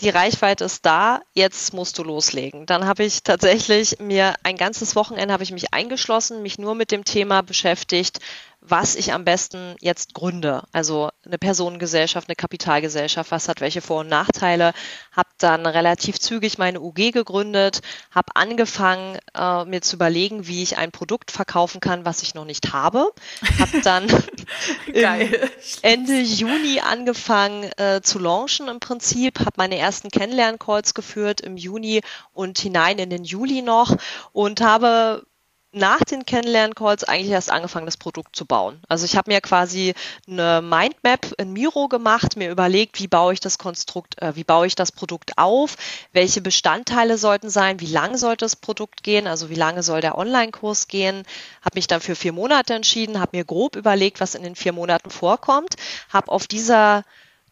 [0.00, 2.66] die Reichweite ist da, jetzt musst du loslegen.
[2.66, 6.90] Dann habe ich tatsächlich mir ein ganzes Wochenende habe ich mich eingeschlossen, mich nur mit
[6.90, 8.20] dem Thema beschäftigt,
[8.60, 10.62] was ich am besten jetzt gründe.
[10.72, 14.72] Also eine Personengesellschaft, eine Kapitalgesellschaft, was hat welche Vor- und Nachteile.
[15.12, 20.76] Habe dann relativ zügig meine UG gegründet, habe angefangen, äh, mir zu überlegen, wie ich
[20.76, 23.10] ein Produkt verkaufen kann, was ich noch nicht habe.
[23.58, 24.06] Habe dann
[25.82, 32.02] Ende Juni angefangen äh, zu launchen im Prinzip, habe meine ersten Kennenlern-Calls geführt im Juni
[32.32, 33.96] und hinein in den Juli noch
[34.32, 35.24] und habe
[35.72, 38.80] nach den Kennenlern-Calls eigentlich erst angefangen, das Produkt zu bauen.
[38.88, 39.94] Also ich habe mir quasi
[40.26, 44.66] eine Mindmap in Miro gemacht, mir überlegt, wie baue ich das Konstrukt, äh, wie baue
[44.66, 45.76] ich das Produkt auf,
[46.12, 50.18] welche Bestandteile sollten sein, wie lang sollte das Produkt gehen, also wie lange soll der
[50.18, 51.22] Online-Kurs gehen,
[51.62, 54.72] habe mich dann für vier Monate entschieden, habe mir grob überlegt, was in den vier
[54.72, 55.76] Monaten vorkommt,
[56.08, 57.04] habe auf dieser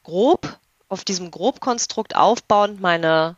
[0.02, 3.36] grob, auf diesem Grobkonstrukt aufbauend meine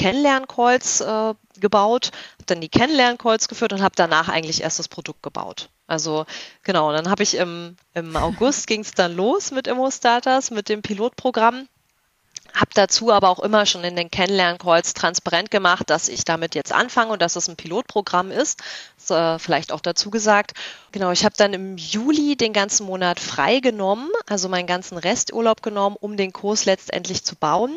[0.00, 5.22] Kennenlern-Calls äh, gebaut, habe dann die Kennenlern-Calls geführt und habe danach eigentlich erst das Produkt
[5.22, 5.68] gebaut.
[5.86, 6.24] Also
[6.62, 10.80] genau, dann habe ich im, im August ging es dann los mit Immo-Starters, mit dem
[10.80, 11.68] Pilotprogramm.
[12.54, 16.72] Habe dazu aber auch immer schon in den Kennenlern-Calls transparent gemacht, dass ich damit jetzt
[16.72, 18.62] anfange und dass es ein Pilotprogramm ist.
[18.96, 20.52] ist äh, vielleicht auch dazu gesagt.
[20.92, 25.62] Genau, ich habe dann im Juli den ganzen Monat frei genommen, also meinen ganzen Resturlaub
[25.62, 27.76] genommen, um den Kurs letztendlich zu bauen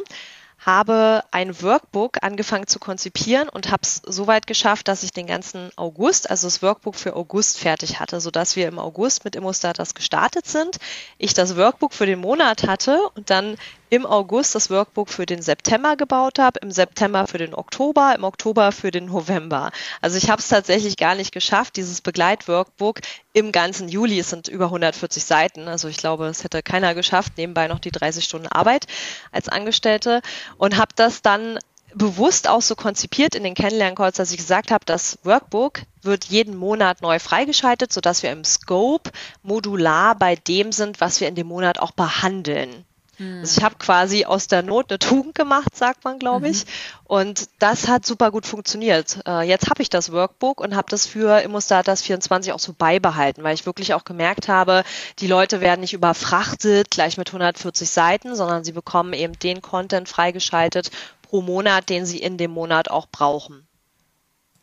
[0.65, 5.27] habe ein Workbook angefangen zu konzipieren und habe es so weit geschafft, dass ich den
[5.27, 9.93] ganzen August, also das Workbook für August fertig hatte, sodass wir im August mit Immostatus
[9.93, 10.77] gestartet sind.
[11.17, 13.57] Ich das Workbook für den Monat hatte und dann
[13.93, 18.23] im August das Workbook für den September gebaut habe, im September für den Oktober, im
[18.23, 19.69] Oktober für den November.
[20.01, 23.01] Also ich habe es tatsächlich gar nicht geschafft, dieses Begleitworkbook
[23.33, 27.33] im ganzen Juli, es sind über 140 Seiten, also ich glaube, es hätte keiner geschafft,
[27.37, 28.87] nebenbei noch die 30 Stunden Arbeit
[29.31, 30.23] als Angestellte
[30.57, 31.59] und habe das dann
[31.93, 36.55] bewusst auch so konzipiert in den Kennenlerncalls, dass ich gesagt habe, das Workbook wird jeden
[36.55, 39.11] Monat neu freigeschaltet, sodass wir im Scope
[39.43, 42.85] modular bei dem sind, was wir in dem Monat auch behandeln.
[43.17, 43.39] Mhm.
[43.39, 46.65] Also ich habe quasi aus der Not eine Tugend gemacht, sagt man, glaube ich.
[46.65, 46.69] Mhm.
[47.05, 49.19] Und das hat super gut funktioniert.
[49.27, 53.43] Äh, jetzt habe ich das Workbook und habe das für Immostatus 24 auch so beibehalten,
[53.43, 54.83] weil ich wirklich auch gemerkt habe,
[55.19, 60.09] die Leute werden nicht überfrachtet, gleich mit 140 Seiten, sondern sie bekommen eben den Content
[60.09, 63.67] freigeschaltet pro Monat, den sie in dem Monat auch brauchen.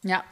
[0.03, 0.25] Ja,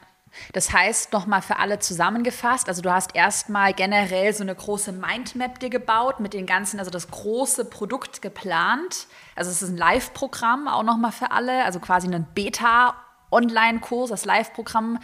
[0.53, 5.59] das heißt, nochmal für alle zusammengefasst, also du hast erstmal generell so eine große Mindmap
[5.59, 9.07] dir gebaut mit den ganzen, also das große Produkt geplant.
[9.35, 14.99] Also es ist ein Live-Programm auch nochmal für alle, also quasi ein Beta-Online-Kurs, das Live-Programm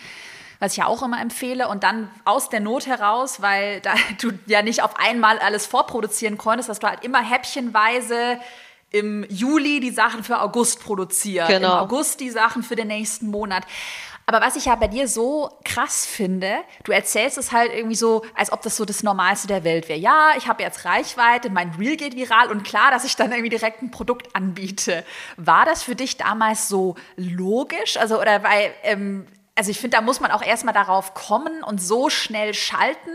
[0.59, 1.67] was ich ja auch immer empfehle.
[1.67, 6.37] Und dann aus der Not heraus, weil da, du ja nicht auf einmal alles vorproduzieren
[6.37, 8.39] konntest, dass du halt immer häppchenweise
[8.91, 11.73] im Juli die Sachen für August produziert, genau.
[11.73, 13.65] im August die Sachen für den nächsten Monat.
[14.25, 18.25] Aber was ich ja bei dir so krass finde, du erzählst es halt irgendwie so,
[18.33, 19.99] als ob das so das Normalste der Welt wäre.
[19.99, 23.49] Ja, ich habe jetzt Reichweite, mein Reel geht viral und klar, dass ich dann irgendwie
[23.49, 25.05] direkt ein Produkt anbiete.
[25.37, 27.97] War das für dich damals so logisch?
[27.97, 31.81] Also, oder weil, ähm, also ich finde, da muss man auch erstmal darauf kommen und
[31.81, 33.11] so schnell schalten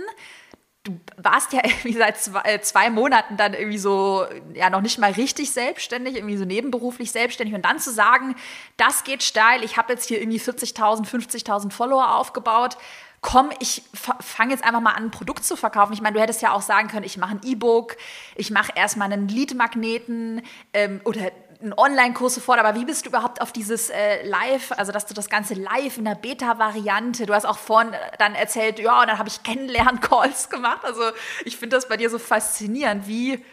[0.90, 4.98] du warst ja irgendwie seit zwei, äh, zwei, Monaten dann irgendwie so, ja, noch nicht
[4.98, 7.54] mal richtig selbstständig, irgendwie so nebenberuflich selbstständig.
[7.54, 8.34] Und dann zu sagen,
[8.76, 12.76] das geht steil, ich habe jetzt hier irgendwie 40.000, 50.000 Follower aufgebaut.
[13.22, 15.92] Komm, ich fange jetzt einfach mal an, ein Produkt zu verkaufen.
[15.92, 17.96] Ich meine, du hättest ja auch sagen können, ich mache ein E-Book,
[18.34, 20.40] ich mache erstmal einen Lead-Magneten
[20.72, 21.30] ähm, oder
[21.62, 25.14] einen Online-Kurs sofort, aber wie bist du überhaupt auf dieses äh, Live, also dass du
[25.14, 29.18] das Ganze live in der Beta-Variante, du hast auch vorhin dann erzählt, ja, und dann
[29.18, 30.84] habe ich Kennenlern-Calls gemacht.
[30.84, 31.02] Also
[31.44, 33.06] ich finde das bei dir so faszinierend.
[33.06, 33.44] Wie,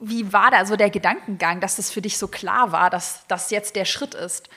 [0.00, 3.50] wie war da so der Gedankengang, dass das für dich so klar war, dass das
[3.50, 4.48] jetzt der Schritt ist?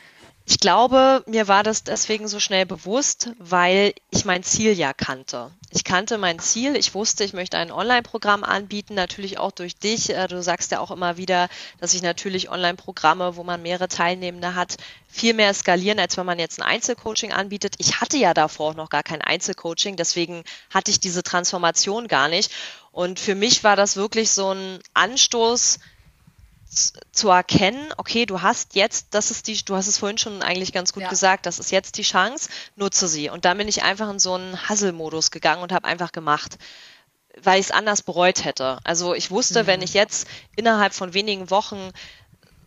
[0.45, 5.51] Ich glaube, mir war das deswegen so schnell bewusst, weil ich mein Ziel ja kannte.
[5.69, 6.75] Ich kannte mein Ziel.
[6.75, 10.09] Ich wusste, ich möchte ein Online-Programm anbieten, natürlich auch durch dich.
[10.09, 11.47] Äh, du sagst ja auch immer wieder,
[11.79, 14.77] dass ich natürlich Online-Programme, wo man mehrere Teilnehmende hat,
[15.07, 17.75] viel mehr skalieren, als wenn man jetzt ein Einzelcoaching anbietet.
[17.77, 22.51] Ich hatte ja davor noch gar kein Einzelcoaching, deswegen hatte ich diese Transformation gar nicht.
[22.91, 25.79] Und für mich war das wirklich so ein Anstoß,
[27.11, 30.71] zu erkennen, okay, du hast jetzt, das ist die, du hast es vorhin schon eigentlich
[30.71, 31.09] ganz gut ja.
[31.09, 33.29] gesagt, das ist jetzt die Chance, nutze sie.
[33.29, 36.57] Und dann bin ich einfach in so einen Hustle-Modus gegangen und habe einfach gemacht,
[37.41, 38.79] weil ich es anders bereut hätte.
[38.83, 39.67] Also ich wusste, mhm.
[39.67, 41.91] wenn ich jetzt innerhalb von wenigen Wochen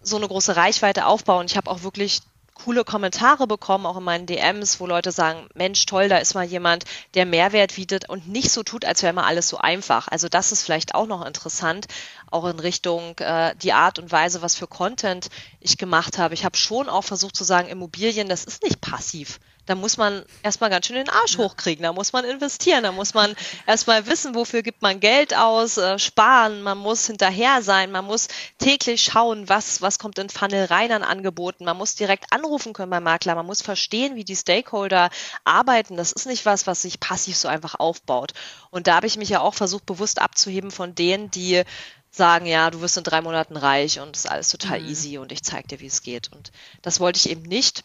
[0.02, 2.20] so eine große Reichweite aufbaue und ich habe auch wirklich
[2.54, 6.44] coole Kommentare bekommen, auch in meinen DMs, wo Leute sagen, Mensch, toll, da ist mal
[6.44, 10.08] jemand, der Mehrwert bietet und nicht so tut, als wäre mal alles so einfach.
[10.08, 11.86] Also das ist vielleicht auch noch interessant,
[12.30, 15.28] auch in Richtung äh, die Art und Weise, was für Content
[15.60, 16.34] ich gemacht habe.
[16.34, 20.24] Ich habe schon auch versucht zu sagen, Immobilien, das ist nicht passiv da muss man
[20.42, 23.34] erstmal ganz schön den Arsch hochkriegen, da muss man investieren, da muss man
[23.66, 28.28] erstmal wissen, wofür gibt man Geld aus, äh, sparen, man muss hinterher sein, man muss
[28.58, 32.90] täglich schauen, was, was kommt in Funnel rein an Angeboten, man muss direkt anrufen können
[32.90, 35.10] beim Makler, man muss verstehen, wie die Stakeholder
[35.44, 38.32] arbeiten, das ist nicht was, was sich passiv so einfach aufbaut.
[38.70, 41.62] Und da habe ich mich ja auch versucht, bewusst abzuheben von denen, die
[42.10, 44.88] sagen, ja, du wirst in drei Monaten reich und es ist alles total mhm.
[44.88, 46.30] easy und ich zeige dir, wie es geht.
[46.32, 47.84] Und das wollte ich eben nicht.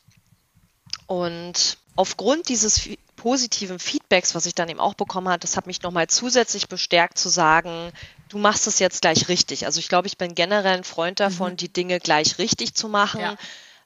[1.10, 5.82] Und aufgrund dieses positiven Feedbacks, was ich dann eben auch bekommen habe, das hat mich
[5.82, 7.92] nochmal zusätzlich bestärkt zu sagen,
[8.30, 9.66] du machst es jetzt gleich richtig.
[9.66, 11.58] Also ich glaube, ich bin generell ein Freund davon, mhm.
[11.58, 13.22] die Dinge gleich richtig zu machen.
[13.22, 13.38] Ja.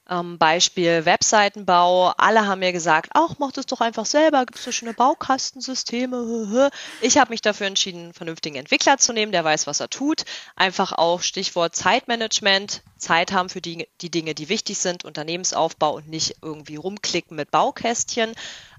[0.08, 2.12] Ähm, Beispiel Webseitenbau.
[2.18, 6.70] Alle haben mir gesagt, ach, mach das doch einfach selber, gibt es so schöne Baukastensysteme.
[7.00, 10.24] Ich habe mich dafür entschieden, einen vernünftigen Entwickler zu nehmen, der weiß, was er tut.
[10.56, 16.08] Einfach auch Stichwort Zeitmanagement, Zeit haben für die, die Dinge, die wichtig sind, Unternehmensaufbau und
[16.08, 18.34] nicht irgendwie rumklicken mit Baukästchen.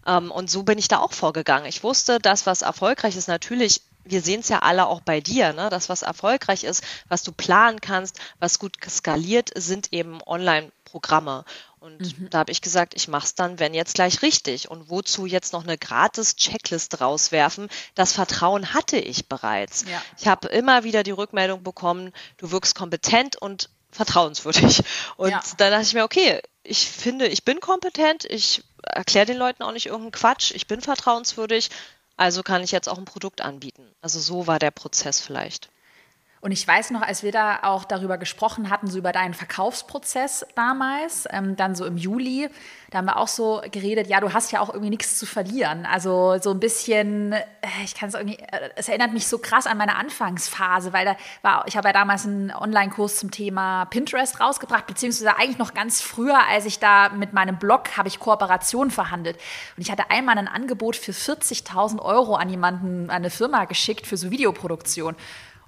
[0.06, 1.68] Ähm, und so bin ich da auch vorgegangen.
[1.68, 5.54] Ich wusste, das, was erfolgreich ist, natürlich wir sehen es ja alle auch bei dir,
[5.54, 5.70] ne?
[5.70, 11.44] das, was erfolgreich ist, was du planen kannst, was gut skaliert, sind eben Online-Programme.
[11.80, 12.30] Und mhm.
[12.30, 14.72] da habe ich gesagt, ich mache es dann, wenn jetzt gleich richtig.
[14.72, 17.68] Und wozu jetzt noch eine gratis Checklist rauswerfen?
[17.94, 19.86] Das Vertrauen hatte ich bereits.
[19.90, 20.02] Ja.
[20.18, 24.82] Ich habe immer wieder die Rückmeldung bekommen, du wirkst kompetent und vertrauenswürdig.
[25.18, 25.42] Und ja.
[25.58, 29.72] da dachte ich mir, okay, ich finde, ich bin kompetent, ich erkläre den Leuten auch
[29.72, 31.70] nicht irgendeinen Quatsch, ich bin vertrauenswürdig,
[32.18, 33.92] also kann ich jetzt auch ein Produkt anbieten.
[34.02, 35.70] Also so war der Prozess vielleicht.
[36.46, 40.46] Und ich weiß noch, als wir da auch darüber gesprochen hatten, so über deinen Verkaufsprozess
[40.54, 42.50] damals, ähm, dann so im Juli,
[42.92, 45.88] da haben wir auch so geredet, ja, du hast ja auch irgendwie nichts zu verlieren.
[45.88, 47.44] Also so ein bisschen, äh,
[47.84, 51.16] ich kann es irgendwie, äh, es erinnert mich so krass an meine Anfangsphase, weil da
[51.42, 56.02] war, ich habe ja damals einen Online-Kurs zum Thema Pinterest rausgebracht, beziehungsweise eigentlich noch ganz
[56.02, 59.38] früher, als ich da mit meinem Blog habe ich Kooperation verhandelt.
[59.78, 64.06] Und ich hatte einmal ein Angebot für 40.000 Euro an jemanden, an eine Firma geschickt
[64.06, 65.16] für so Videoproduktion.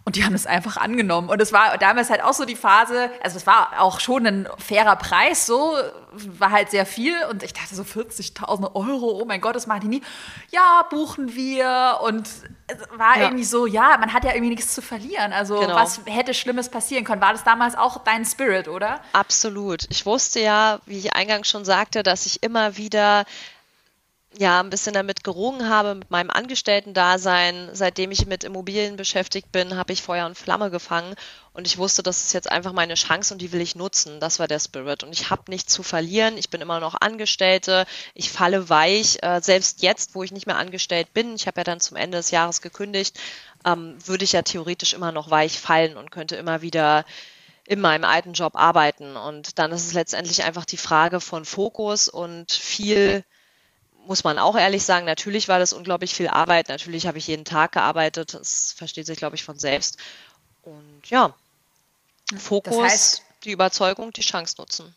[0.07, 1.27] Und die haben es einfach angenommen.
[1.27, 4.47] Und es war damals halt auch so die Phase, also es war auch schon ein
[4.57, 5.75] fairer Preis, so,
[6.13, 7.13] war halt sehr viel.
[7.29, 10.01] Und ich dachte so 40.000 Euro, oh mein Gott, das machen die nie.
[10.49, 11.99] Ja, buchen wir.
[12.03, 12.25] Und
[12.67, 13.23] es war ja.
[13.23, 15.33] irgendwie so, ja, man hat ja irgendwie nichts zu verlieren.
[15.33, 15.75] Also genau.
[15.75, 17.21] was hätte Schlimmes passieren können?
[17.21, 19.01] War das damals auch dein Spirit, oder?
[19.11, 19.87] Absolut.
[19.89, 23.25] Ich wusste ja, wie ich eingangs schon sagte, dass ich immer wieder
[24.37, 27.69] ja, ein bisschen damit gerungen habe, mit meinem Angestellten-Dasein.
[27.73, 31.15] Seitdem ich mit Immobilien beschäftigt bin, habe ich Feuer und Flamme gefangen
[31.57, 34.19] und ich wusste, das ist jetzt einfach meine Chance und die will ich nutzen.
[34.19, 35.03] Das war der Spirit.
[35.03, 36.37] Und ich habe nichts zu verlieren.
[36.37, 37.87] Ich bin immer noch Angestellte.
[38.13, 39.17] Ich falle weich.
[39.23, 42.17] Äh, selbst jetzt, wo ich nicht mehr angestellt bin, ich habe ja dann zum Ende
[42.17, 43.19] des Jahres gekündigt,
[43.65, 47.05] ähm, würde ich ja theoretisch immer noch weich fallen und könnte immer wieder
[47.65, 49.17] in meinem alten Job arbeiten.
[49.17, 53.23] Und dann ist es letztendlich einfach die Frage von Fokus und viel
[54.07, 56.69] muss man auch ehrlich sagen, natürlich war das unglaublich viel Arbeit.
[56.69, 58.33] Natürlich habe ich jeden Tag gearbeitet.
[58.33, 59.97] Das versteht sich, glaube ich, von selbst.
[60.63, 61.33] Und ja,
[62.37, 64.95] Fokus, das heißt, die Überzeugung, die Chance nutzen.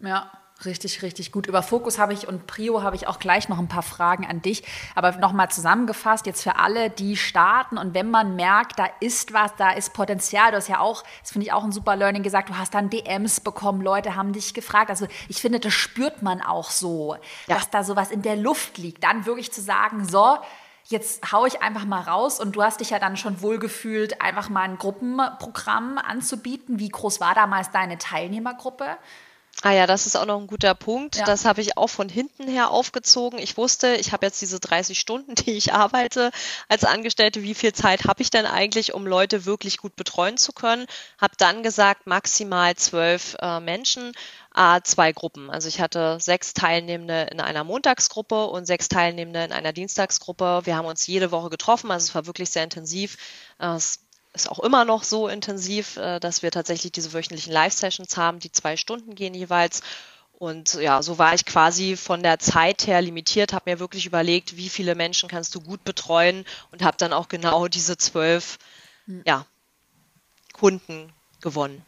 [0.00, 0.30] Ja,
[0.64, 1.46] Richtig, richtig gut.
[1.46, 4.42] Über Fokus habe ich und Prio habe ich auch gleich noch ein paar Fragen an
[4.42, 4.64] dich.
[4.96, 9.54] Aber nochmal zusammengefasst, jetzt für alle, die starten und wenn man merkt, da ist was,
[9.54, 10.50] da ist Potenzial.
[10.50, 12.90] Du hast ja auch, das finde ich auch ein super Learning gesagt, du hast dann
[12.90, 14.90] DMs bekommen, Leute haben dich gefragt.
[14.90, 17.14] Also ich finde, das spürt man auch so,
[17.46, 17.54] ja.
[17.54, 19.04] dass da sowas in der Luft liegt.
[19.04, 20.38] Dann wirklich zu sagen, so,
[20.86, 24.48] jetzt haue ich einfach mal raus und du hast dich ja dann schon wohlgefühlt, einfach
[24.48, 26.80] mal ein Gruppenprogramm anzubieten.
[26.80, 28.96] Wie groß war damals deine Teilnehmergruppe?
[29.62, 31.16] Ah ja, das ist auch noch ein guter Punkt.
[31.16, 31.24] Ja.
[31.24, 33.40] Das habe ich auch von hinten her aufgezogen.
[33.40, 36.30] Ich wusste, ich habe jetzt diese 30 Stunden, die ich arbeite
[36.68, 37.42] als Angestellte.
[37.42, 40.86] Wie viel Zeit habe ich denn eigentlich, um Leute wirklich gut betreuen zu können?
[41.20, 44.12] Habe dann gesagt, maximal zwölf äh, Menschen,
[44.54, 45.50] äh, zwei Gruppen.
[45.50, 50.60] Also ich hatte sechs Teilnehmende in einer Montagsgruppe und sechs Teilnehmende in einer Dienstagsgruppe.
[50.64, 53.16] Wir haben uns jede Woche getroffen, also es war wirklich sehr intensiv.
[53.58, 58.16] Äh, es ist auch immer noch so intensiv, äh, dass wir tatsächlich diese wöchentlichen Live-Sessions
[58.16, 59.82] haben, die zwei Stunden gehen jeweils.
[60.38, 64.56] Und ja, so war ich quasi von der Zeit her limitiert, habe mir wirklich überlegt,
[64.56, 68.58] wie viele Menschen kannst du gut betreuen und habe dann auch genau diese zwölf
[69.06, 69.22] hm.
[69.26, 69.46] ja,
[70.52, 71.84] Kunden gewonnen.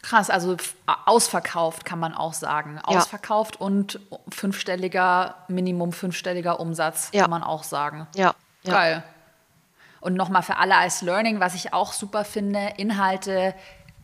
[0.00, 0.56] Krass, also
[1.04, 2.78] ausverkauft kann man auch sagen.
[2.78, 3.66] Ausverkauft ja.
[3.66, 3.98] und
[4.28, 7.22] fünfstelliger, Minimum fünfstelliger Umsatz ja.
[7.22, 8.06] kann man auch sagen.
[8.14, 8.34] Ja.
[8.64, 9.02] Geil.
[10.06, 13.56] Und nochmal für alle als Learning, was ich auch super finde, Inhalte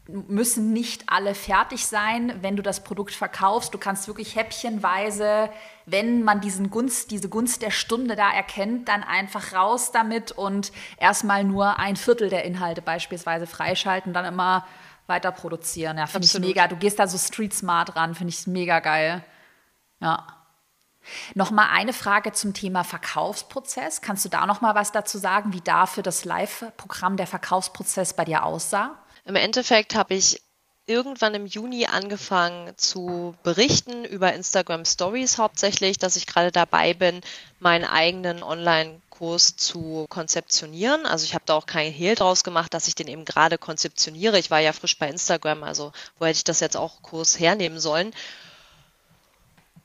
[0.08, 3.72] müssen nicht alle fertig sein, wenn du das Produkt verkaufst.
[3.72, 5.48] Du kannst wirklich häppchenweise,
[5.86, 10.72] wenn man diesen Gunst, diese Gunst der Stunde da erkennt, dann einfach raus damit und
[10.96, 14.66] erstmal nur ein Viertel der Inhalte beispielsweise freischalten, dann immer
[15.06, 15.98] weiter produzieren.
[15.98, 16.66] Ja, finde ich mega.
[16.66, 19.22] Du gehst da so street smart ran, finde ich mega geil.
[20.00, 20.26] Ja.
[21.34, 24.00] Nochmal eine Frage zum Thema Verkaufsprozess.
[24.00, 28.14] Kannst du da noch mal was dazu sagen, wie da für das Live-Programm der Verkaufsprozess
[28.14, 28.96] bei dir aussah?
[29.24, 30.42] Im Endeffekt habe ich
[30.86, 37.20] irgendwann im Juni angefangen zu berichten über Instagram Stories hauptsächlich, dass ich gerade dabei bin,
[37.60, 41.06] meinen eigenen Online-Kurs zu konzeptionieren.
[41.06, 44.38] Also ich habe da auch keinen Hehl draus gemacht, dass ich den eben gerade konzeptioniere.
[44.38, 47.78] Ich war ja frisch bei Instagram, also wo hätte ich das jetzt auch Kurs hernehmen
[47.78, 48.12] sollen?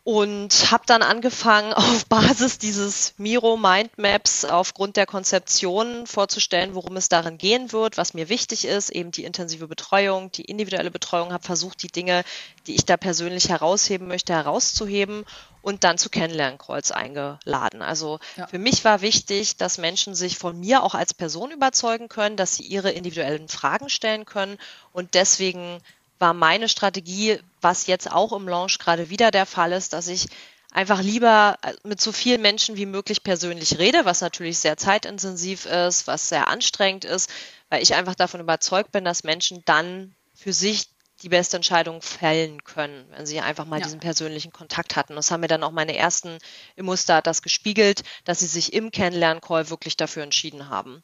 [0.07, 7.09] Und habe dann angefangen, auf Basis dieses Miro Mindmaps aufgrund der Konzeption vorzustellen, worum es
[7.09, 11.43] darin gehen wird, was mir wichtig ist, eben die intensive Betreuung, die individuelle Betreuung, habe
[11.43, 12.23] versucht, die Dinge,
[12.67, 15.25] die ich da persönlich herausheben möchte, herauszuheben
[15.61, 17.81] und dann zu Kennenlernkreuz eingeladen.
[17.81, 18.47] Also ja.
[18.47, 22.55] für mich war wichtig, dass Menschen sich von mir auch als Person überzeugen können, dass
[22.55, 24.57] sie ihre individuellen Fragen stellen können
[24.93, 25.81] und deswegen
[26.19, 30.27] war meine Strategie, was jetzt auch im Launch gerade wieder der Fall ist, dass ich
[30.71, 35.65] einfach lieber äh, mit so vielen Menschen wie möglich persönlich rede, was natürlich sehr zeitintensiv
[35.65, 37.29] ist, was sehr anstrengend ist,
[37.69, 40.87] weil ich einfach davon überzeugt bin, dass Menschen dann für sich
[41.23, 43.85] die beste Entscheidung fällen können, wenn sie einfach mal ja.
[43.85, 45.15] diesen persönlichen Kontakt hatten.
[45.15, 46.37] Das haben mir dann auch meine ersten
[46.75, 51.01] Immo-Starters gespiegelt, dass sie sich im Kennenlern-Call wirklich dafür entschieden haben.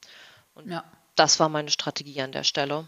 [0.53, 0.83] Und ja.
[1.15, 2.87] das war meine Strategie an der Stelle.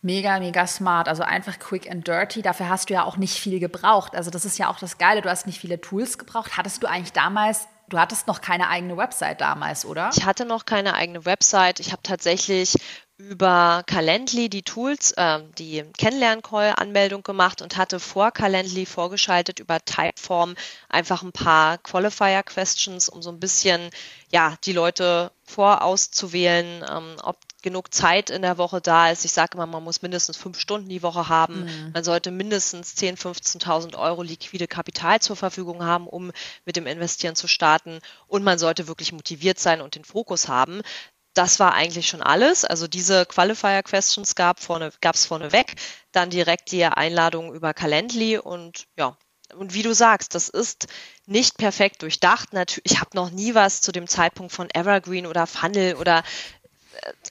[0.00, 1.08] Mega, mega smart.
[1.08, 2.40] Also einfach quick and dirty.
[2.40, 4.14] Dafür hast du ja auch nicht viel gebraucht.
[4.14, 5.22] Also das ist ja auch das Geile.
[5.22, 6.56] Du hast nicht viele Tools gebraucht.
[6.56, 10.10] Hattest du eigentlich damals, du hattest noch keine eigene Website damals, oder?
[10.16, 11.80] Ich hatte noch keine eigene Website.
[11.80, 12.76] Ich habe tatsächlich
[13.18, 20.54] über Calendly die Tools, äh, die Kennenlern-Call-Anmeldung gemacht und hatte vor Calendly vorgeschaltet über Typeform
[20.88, 23.90] einfach ein paar Qualifier-Questions, um so ein bisschen
[24.30, 29.24] ja die Leute vorauszuwählen, ähm, ob genug Zeit in der Woche da ist.
[29.24, 31.64] Ich sage immer, man muss mindestens fünf Stunden die Woche haben.
[31.64, 31.90] Mhm.
[31.92, 36.30] Man sollte mindestens 10.000, 15.000 Euro liquide Kapital zur Verfügung haben, um
[36.64, 38.00] mit dem Investieren zu starten.
[38.26, 40.82] Und man sollte wirklich motiviert sein und den Fokus haben
[41.38, 42.64] das war eigentlich schon alles.
[42.64, 45.76] Also diese Qualifier Questions gab vorne, es vorneweg,
[46.10, 49.16] dann direkt die Einladung über Calendly und ja.
[49.56, 50.88] Und wie du sagst, das ist
[51.26, 52.52] nicht perfekt durchdacht.
[52.52, 56.22] Natürlich, ich habe noch nie was zu dem Zeitpunkt von Evergreen oder Funnel oder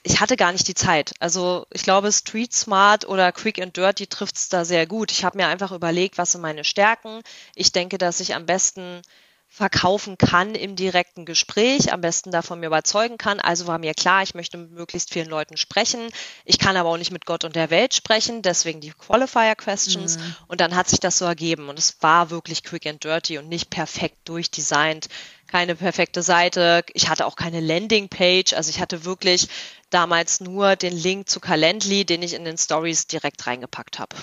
[0.02, 1.12] ich hatte gar nicht die Zeit.
[1.20, 5.12] Also ich glaube, Street Smart oder Quick and Dirty trifft es da sehr gut.
[5.12, 7.22] Ich habe mir einfach überlegt, was sind meine Stärken.
[7.54, 9.02] Ich denke, dass ich am besten
[9.50, 13.40] verkaufen kann im direkten Gespräch, am besten davon mir überzeugen kann.
[13.40, 16.10] Also war mir klar, ich möchte mit möglichst vielen Leuten sprechen.
[16.44, 20.18] Ich kann aber auch nicht mit Gott und der Welt sprechen, deswegen die Qualifier Questions.
[20.18, 20.36] Mhm.
[20.48, 21.68] Und dann hat sich das so ergeben.
[21.68, 25.08] Und es war wirklich quick and dirty und nicht perfekt durchdesignt.
[25.46, 26.84] Keine perfekte Seite.
[26.92, 28.52] Ich hatte auch keine Landingpage.
[28.52, 29.48] Also ich hatte wirklich
[29.90, 34.14] damals nur den Link zu Calendly, den ich in den Stories direkt reingepackt habe.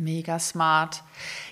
[0.00, 1.02] Mega smart.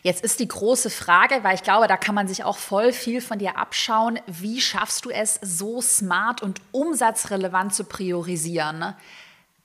[0.03, 3.21] Jetzt ist die große Frage, weil ich glaube, da kann man sich auch voll viel
[3.21, 4.19] von dir abschauen.
[4.27, 8.95] Wie schaffst du es, so smart und umsatzrelevant zu priorisieren?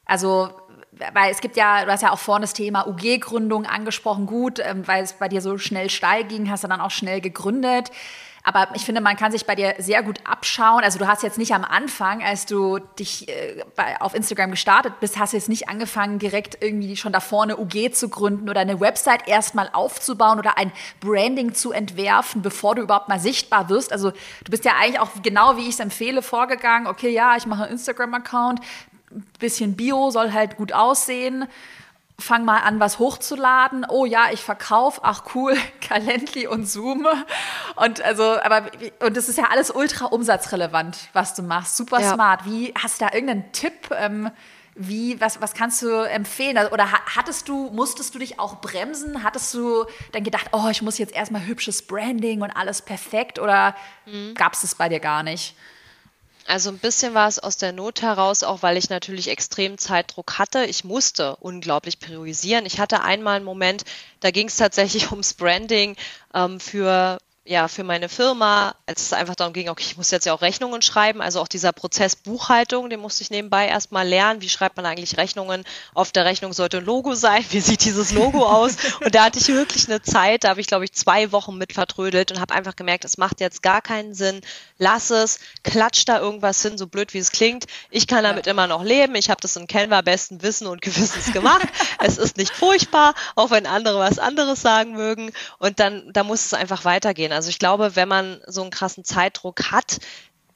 [0.03, 0.49] Also,
[1.13, 4.85] weil es gibt ja, du hast ja auch vorhin das Thema UG-Gründung angesprochen, gut, ähm,
[4.85, 7.89] weil es bei dir so schnell steil ging, hast du dann auch schnell gegründet.
[8.45, 10.83] Aber ich finde, man kann sich bei dir sehr gut abschauen.
[10.83, 14.99] Also du hast jetzt nicht am Anfang, als du dich äh, bei, auf Instagram gestartet
[14.99, 18.81] bist, hast jetzt nicht angefangen, direkt irgendwie schon da vorne UG zu gründen oder eine
[18.81, 23.93] Website erstmal aufzubauen oder ein Branding zu entwerfen, bevor du überhaupt mal sichtbar wirst.
[23.93, 26.87] Also du bist ja eigentlich auch genau, wie ich es empfehle, vorgegangen.
[26.87, 28.59] Okay, ja, ich mache einen Instagram-Account,
[29.39, 31.47] bisschen Bio soll halt gut aussehen
[32.23, 33.85] fang mal an, was hochzuladen.
[33.87, 35.01] Oh ja, ich verkaufe.
[35.03, 37.07] Ach cool, Calendly und Zoom.
[37.75, 38.67] Und also, aber
[39.05, 41.77] und das ist ja alles ultra umsatzrelevant, was du machst.
[41.77, 42.13] Super ja.
[42.13, 42.45] smart.
[42.45, 43.89] Wie hast du da irgendeinen Tipp?
[43.91, 44.31] Ähm,
[44.75, 46.57] wie, was, was kannst du empfehlen?
[46.57, 49.23] Also, oder hattest du, musstest du dich auch bremsen?
[49.23, 53.37] Hattest du dann gedacht, oh, ich muss jetzt erstmal hübsches Branding und alles perfekt?
[53.37, 54.33] Oder mhm.
[54.33, 55.55] gab es das bei dir gar nicht?
[56.45, 60.37] Also ein bisschen war es aus der Not heraus, auch weil ich natürlich extrem Zeitdruck
[60.37, 60.65] hatte.
[60.65, 62.65] Ich musste unglaublich priorisieren.
[62.65, 63.83] Ich hatte einmal einen Moment,
[64.19, 65.95] da ging es tatsächlich ums Branding
[66.33, 70.25] ähm, für ja, für meine Firma, als es einfach darum ging, okay, ich muss jetzt
[70.25, 74.39] ja auch Rechnungen schreiben, also auch dieser Prozess Buchhaltung, den musste ich nebenbei erstmal lernen.
[74.39, 75.65] Wie schreibt man eigentlich Rechnungen?
[75.93, 77.43] Auf der Rechnung sollte ein Logo sein.
[77.49, 78.77] Wie sieht dieses Logo aus?
[79.03, 81.73] Und da hatte ich wirklich eine Zeit, da habe ich, glaube ich, zwei Wochen mit
[81.73, 84.39] vertrödelt und habe einfach gemerkt, es macht jetzt gar keinen Sinn.
[84.77, 87.65] Lass es, klatsch da irgendwas hin, so blöd wie es klingt.
[87.89, 88.53] Ich kann damit ja.
[88.53, 89.15] immer noch leben.
[89.15, 91.67] Ich habe das in Canva besten Wissen und Gewissens gemacht.
[91.99, 95.33] es ist nicht furchtbar, auch wenn andere was anderes sagen mögen.
[95.59, 97.32] Und dann, da muss es einfach weitergehen.
[97.33, 99.99] Also ich glaube, wenn man so einen krassen Zeitdruck hat,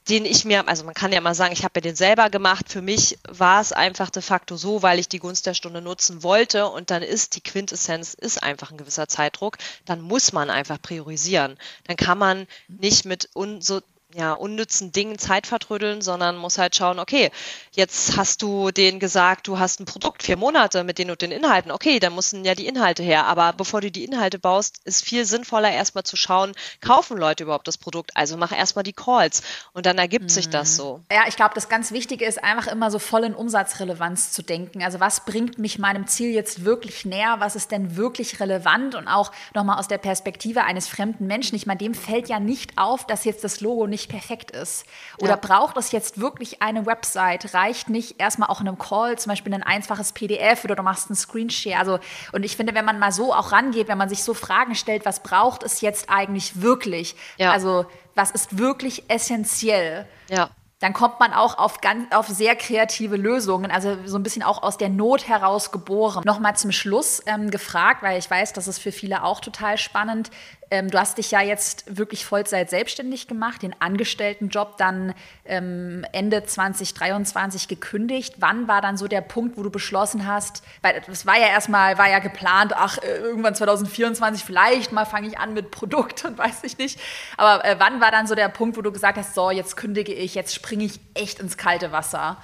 [0.08, 2.66] den ich mir, also man kann ja mal sagen, ich habe mir den selber gemacht.
[2.68, 6.22] Für mich war es einfach de facto so, weil ich die Gunst der Stunde nutzen
[6.22, 9.58] wollte und dann ist die Quintessenz ist einfach ein gewisser Zeitdruck.
[9.84, 11.58] Dann muss man einfach priorisieren.
[11.84, 13.82] Dann kann man nicht mit un, so
[14.14, 17.30] ja, unnützen Dingen Zeit vertrödeln, sondern muss halt schauen, okay,
[17.72, 21.30] jetzt hast du denen gesagt, du hast ein Produkt, vier Monate mit den und den
[21.30, 21.70] Inhalten.
[21.70, 23.26] Okay, dann müssen ja die Inhalte her.
[23.26, 27.68] Aber bevor du die Inhalte baust, ist viel sinnvoller, erstmal zu schauen, kaufen Leute überhaupt
[27.68, 28.12] das Produkt?
[28.14, 29.42] Also mach erstmal die Calls
[29.74, 30.30] und dann ergibt mhm.
[30.30, 30.76] sich das mhm.
[30.76, 31.00] so.
[31.12, 34.82] Ja, ich glaube, das ganz Wichtige ist einfach immer so voll in Umsatzrelevanz zu denken.
[34.82, 37.36] Also was bringt mich meinem Ziel jetzt wirklich näher?
[37.40, 38.94] Was ist denn wirklich relevant?
[38.94, 41.56] Und auch nochmal aus der Perspektive eines fremden Menschen.
[41.56, 44.84] Ich meine, dem fällt ja nicht auf, dass jetzt das Logo nicht nicht perfekt ist?
[45.18, 45.36] Oder ja.
[45.36, 47.52] braucht es jetzt wirklich eine Website?
[47.54, 51.10] Reicht nicht erstmal auch in einem Call, zum Beispiel ein einfaches PDF oder du machst
[51.10, 51.78] einen Screenshare?
[51.78, 51.98] Also,
[52.32, 55.04] und ich finde, wenn man mal so auch rangeht, wenn man sich so Fragen stellt,
[55.04, 57.16] was braucht es jetzt eigentlich wirklich?
[57.36, 57.52] Ja.
[57.52, 60.06] Also, was ist wirklich essentiell?
[60.28, 64.44] Ja dann kommt man auch auf, ganz, auf sehr kreative Lösungen, also so ein bisschen
[64.44, 66.22] auch aus der Not heraus geboren.
[66.24, 70.30] Nochmal zum Schluss ähm, gefragt, weil ich weiß, das ist für viele auch total spannend.
[70.70, 75.14] Ähm, du hast dich ja jetzt wirklich Vollzeit selbstständig gemacht, den Angestelltenjob dann
[75.44, 78.34] ähm, Ende 2023 gekündigt.
[78.38, 81.96] Wann war dann so der Punkt, wo du beschlossen hast, weil das war ja erstmal,
[81.96, 86.36] war ja geplant, ach, äh, irgendwann 2024 vielleicht mal fange ich an mit Produkt und
[86.38, 87.00] weiß ich nicht.
[87.36, 90.12] Aber äh, wann war dann so der Punkt, wo du gesagt hast, so, jetzt kündige
[90.12, 92.38] ich, jetzt springe ich echt ins kalte Wasser?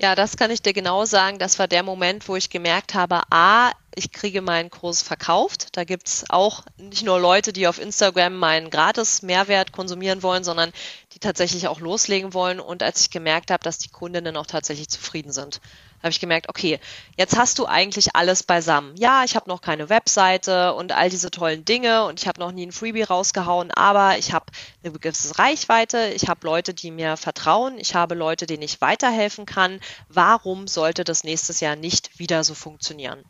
[0.00, 1.38] Ja, das kann ich dir genau sagen.
[1.40, 5.76] Das war der Moment, wo ich gemerkt habe, a, ich kriege meinen Kurs verkauft.
[5.76, 10.72] Da gibt es auch nicht nur Leute, die auf Instagram meinen Gratis-Mehrwert konsumieren wollen, sondern
[11.14, 12.60] die tatsächlich auch loslegen wollen.
[12.60, 15.60] Und als ich gemerkt habe, dass die Kundinnen auch tatsächlich zufrieden sind,
[16.02, 16.78] habe ich gemerkt, okay,
[17.16, 18.96] jetzt hast du eigentlich alles beisammen.
[18.96, 22.52] Ja, ich habe noch keine Webseite und all diese tollen Dinge und ich habe noch
[22.52, 24.46] nie ein Freebie rausgehauen, aber ich habe
[24.82, 29.46] eine gewisse Reichweite, ich habe Leute, die mir vertrauen, ich habe Leute, denen ich weiterhelfen
[29.46, 29.80] kann.
[30.08, 33.24] Warum sollte das nächstes Jahr nicht wieder so funktionieren?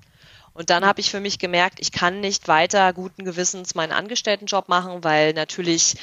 [0.53, 4.69] Und dann habe ich für mich gemerkt, ich kann nicht weiter guten Gewissens meinen Angestelltenjob
[4.69, 5.95] machen, weil natürlich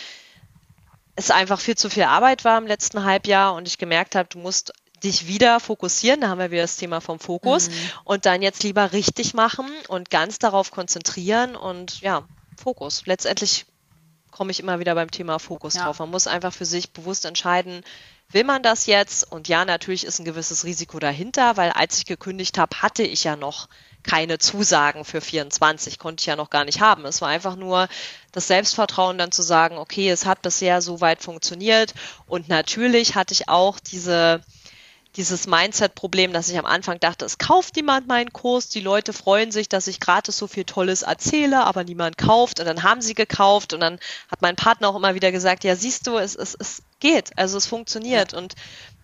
[1.15, 4.39] es einfach viel zu viel Arbeit war im letzten Halbjahr und ich gemerkt habe, du
[4.39, 4.73] musst
[5.03, 7.73] dich wieder fokussieren, da haben wir wieder das Thema vom Fokus mhm.
[8.03, 12.23] und dann jetzt lieber richtig machen und ganz darauf konzentrieren und ja,
[12.57, 13.05] Fokus.
[13.05, 13.65] Letztendlich
[14.31, 15.85] komme ich immer wieder beim Thema Fokus ja.
[15.85, 15.99] drauf.
[15.99, 17.83] Man muss einfach für sich bewusst entscheiden,
[18.29, 19.31] will man das jetzt?
[19.31, 23.23] Und ja, natürlich ist ein gewisses Risiko dahinter, weil als ich gekündigt habe, hatte ich
[23.23, 23.69] ja noch
[24.03, 27.05] keine Zusagen für 24, konnte ich ja noch gar nicht haben.
[27.05, 27.87] Es war einfach nur
[28.31, 31.93] das Selbstvertrauen dann zu sagen, okay, es hat bisher so weit funktioniert
[32.27, 34.41] und natürlich hatte ich auch diese
[35.15, 39.51] dieses Mindset-Problem, dass ich am Anfang dachte, es kauft niemand meinen Kurs, die Leute freuen
[39.51, 43.13] sich, dass ich gratis so viel Tolles erzähle, aber niemand kauft und dann haben sie
[43.13, 43.99] gekauft und dann
[44.29, 47.57] hat mein Partner auch immer wieder gesagt, ja siehst du, es, es, es geht, also
[47.57, 48.55] es funktioniert und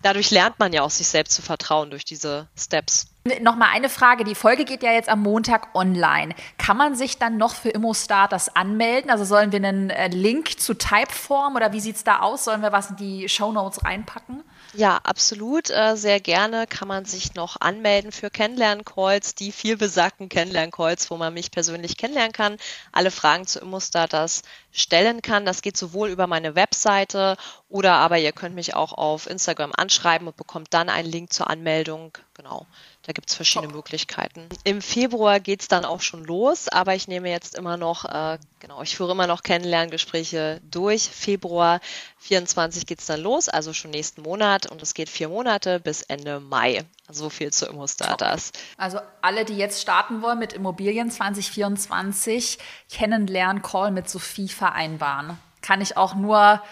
[0.02, 3.06] dadurch lernt man ja auch sich selbst zu vertrauen durch diese Steps.
[3.40, 4.24] Nochmal eine Frage.
[4.24, 6.34] Die Folge geht ja jetzt am Montag online.
[6.58, 9.12] Kann man sich dann noch für Immostarters anmelden?
[9.12, 12.44] Also sollen wir einen äh, Link zu Typeform oder wie sieht es da aus?
[12.44, 14.42] Sollen wir was in die Show Notes reinpacken?
[14.74, 15.68] Ja, absolut.
[15.70, 21.16] Äh, sehr gerne kann man sich noch anmelden für Kennenlern-Calls, die viel besagten Kennenlern-Calls, wo
[21.18, 22.56] man mich persönlich kennenlernen kann,
[22.90, 24.42] alle Fragen zu Immostarters
[24.72, 25.44] stellen kann.
[25.44, 27.36] Das geht sowohl über meine Webseite
[27.68, 31.50] oder aber ihr könnt mich auch auf Instagram anschreiben und bekommt dann einen Link zur
[31.50, 32.16] Anmeldung.
[32.34, 32.66] Genau.
[33.04, 33.76] Da gibt es verschiedene Top.
[33.76, 34.48] Möglichkeiten.
[34.62, 38.38] Im Februar geht es dann auch schon los, aber ich nehme jetzt immer noch, äh,
[38.60, 41.08] genau, ich führe immer noch Kennenlerngespräche durch.
[41.08, 41.80] Februar
[42.18, 46.02] 24 geht es dann los, also schon nächsten Monat und es geht vier Monate bis
[46.02, 46.84] Ende Mai.
[47.10, 48.52] So viel zu Immostarters.
[48.76, 55.38] Also alle, die jetzt starten wollen mit Immobilien 2024, Kennenlern-Call mit Sophie vereinbaren.
[55.60, 56.62] Kann ich auch nur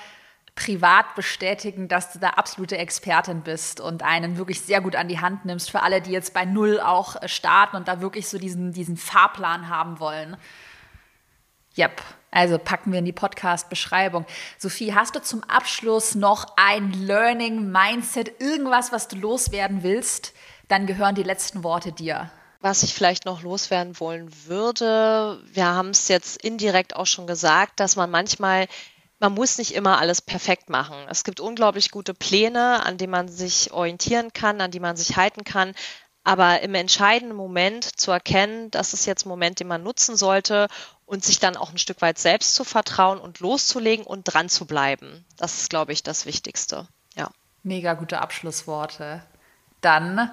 [0.60, 5.18] privat bestätigen, dass du da absolute Expertin bist und einen wirklich sehr gut an die
[5.18, 8.38] Hand nimmst für alle, die jetzt bei Null auch äh, starten und da wirklich so
[8.38, 10.36] diesen, diesen Fahrplan haben wollen.
[11.78, 12.02] Yep.
[12.30, 14.26] Also packen wir in die Podcast-Beschreibung.
[14.58, 20.34] Sophie, hast du zum Abschluss noch ein Learning, Mindset, irgendwas, was du loswerden willst?
[20.68, 22.30] Dann gehören die letzten Worte dir.
[22.60, 27.80] Was ich vielleicht noch loswerden wollen würde, wir haben es jetzt indirekt auch schon gesagt,
[27.80, 28.68] dass man manchmal
[29.20, 30.96] man muss nicht immer alles perfekt machen.
[31.08, 35.16] Es gibt unglaublich gute Pläne, an denen man sich orientieren kann, an die man sich
[35.16, 35.74] halten kann.
[36.24, 40.68] Aber im entscheidenden Moment zu erkennen, das ist jetzt ein Moment, den man nutzen sollte
[41.06, 44.66] und sich dann auch ein Stück weit selbst zu vertrauen und loszulegen und dran zu
[44.66, 45.24] bleiben.
[45.36, 46.88] Das ist, glaube ich, das Wichtigste.
[47.14, 47.30] Ja.
[47.62, 49.22] Mega gute Abschlussworte.
[49.80, 50.30] Dann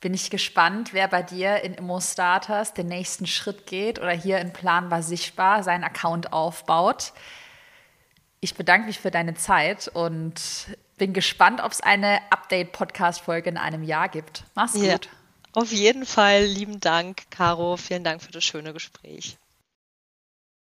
[0.00, 4.38] bin ich gespannt, wer bei dir in Immo Starters den nächsten Schritt geht oder hier
[4.38, 7.12] in Planbar Sichtbar seinen Account aufbaut.
[8.40, 10.34] Ich bedanke mich für deine Zeit und
[10.96, 14.44] bin gespannt, ob es eine Update-Podcast-Folge in einem Jahr gibt.
[14.54, 15.08] Mach's ja, gut.
[15.52, 17.76] Auf jeden Fall lieben Dank, Caro.
[17.76, 19.36] Vielen Dank für das schöne Gespräch.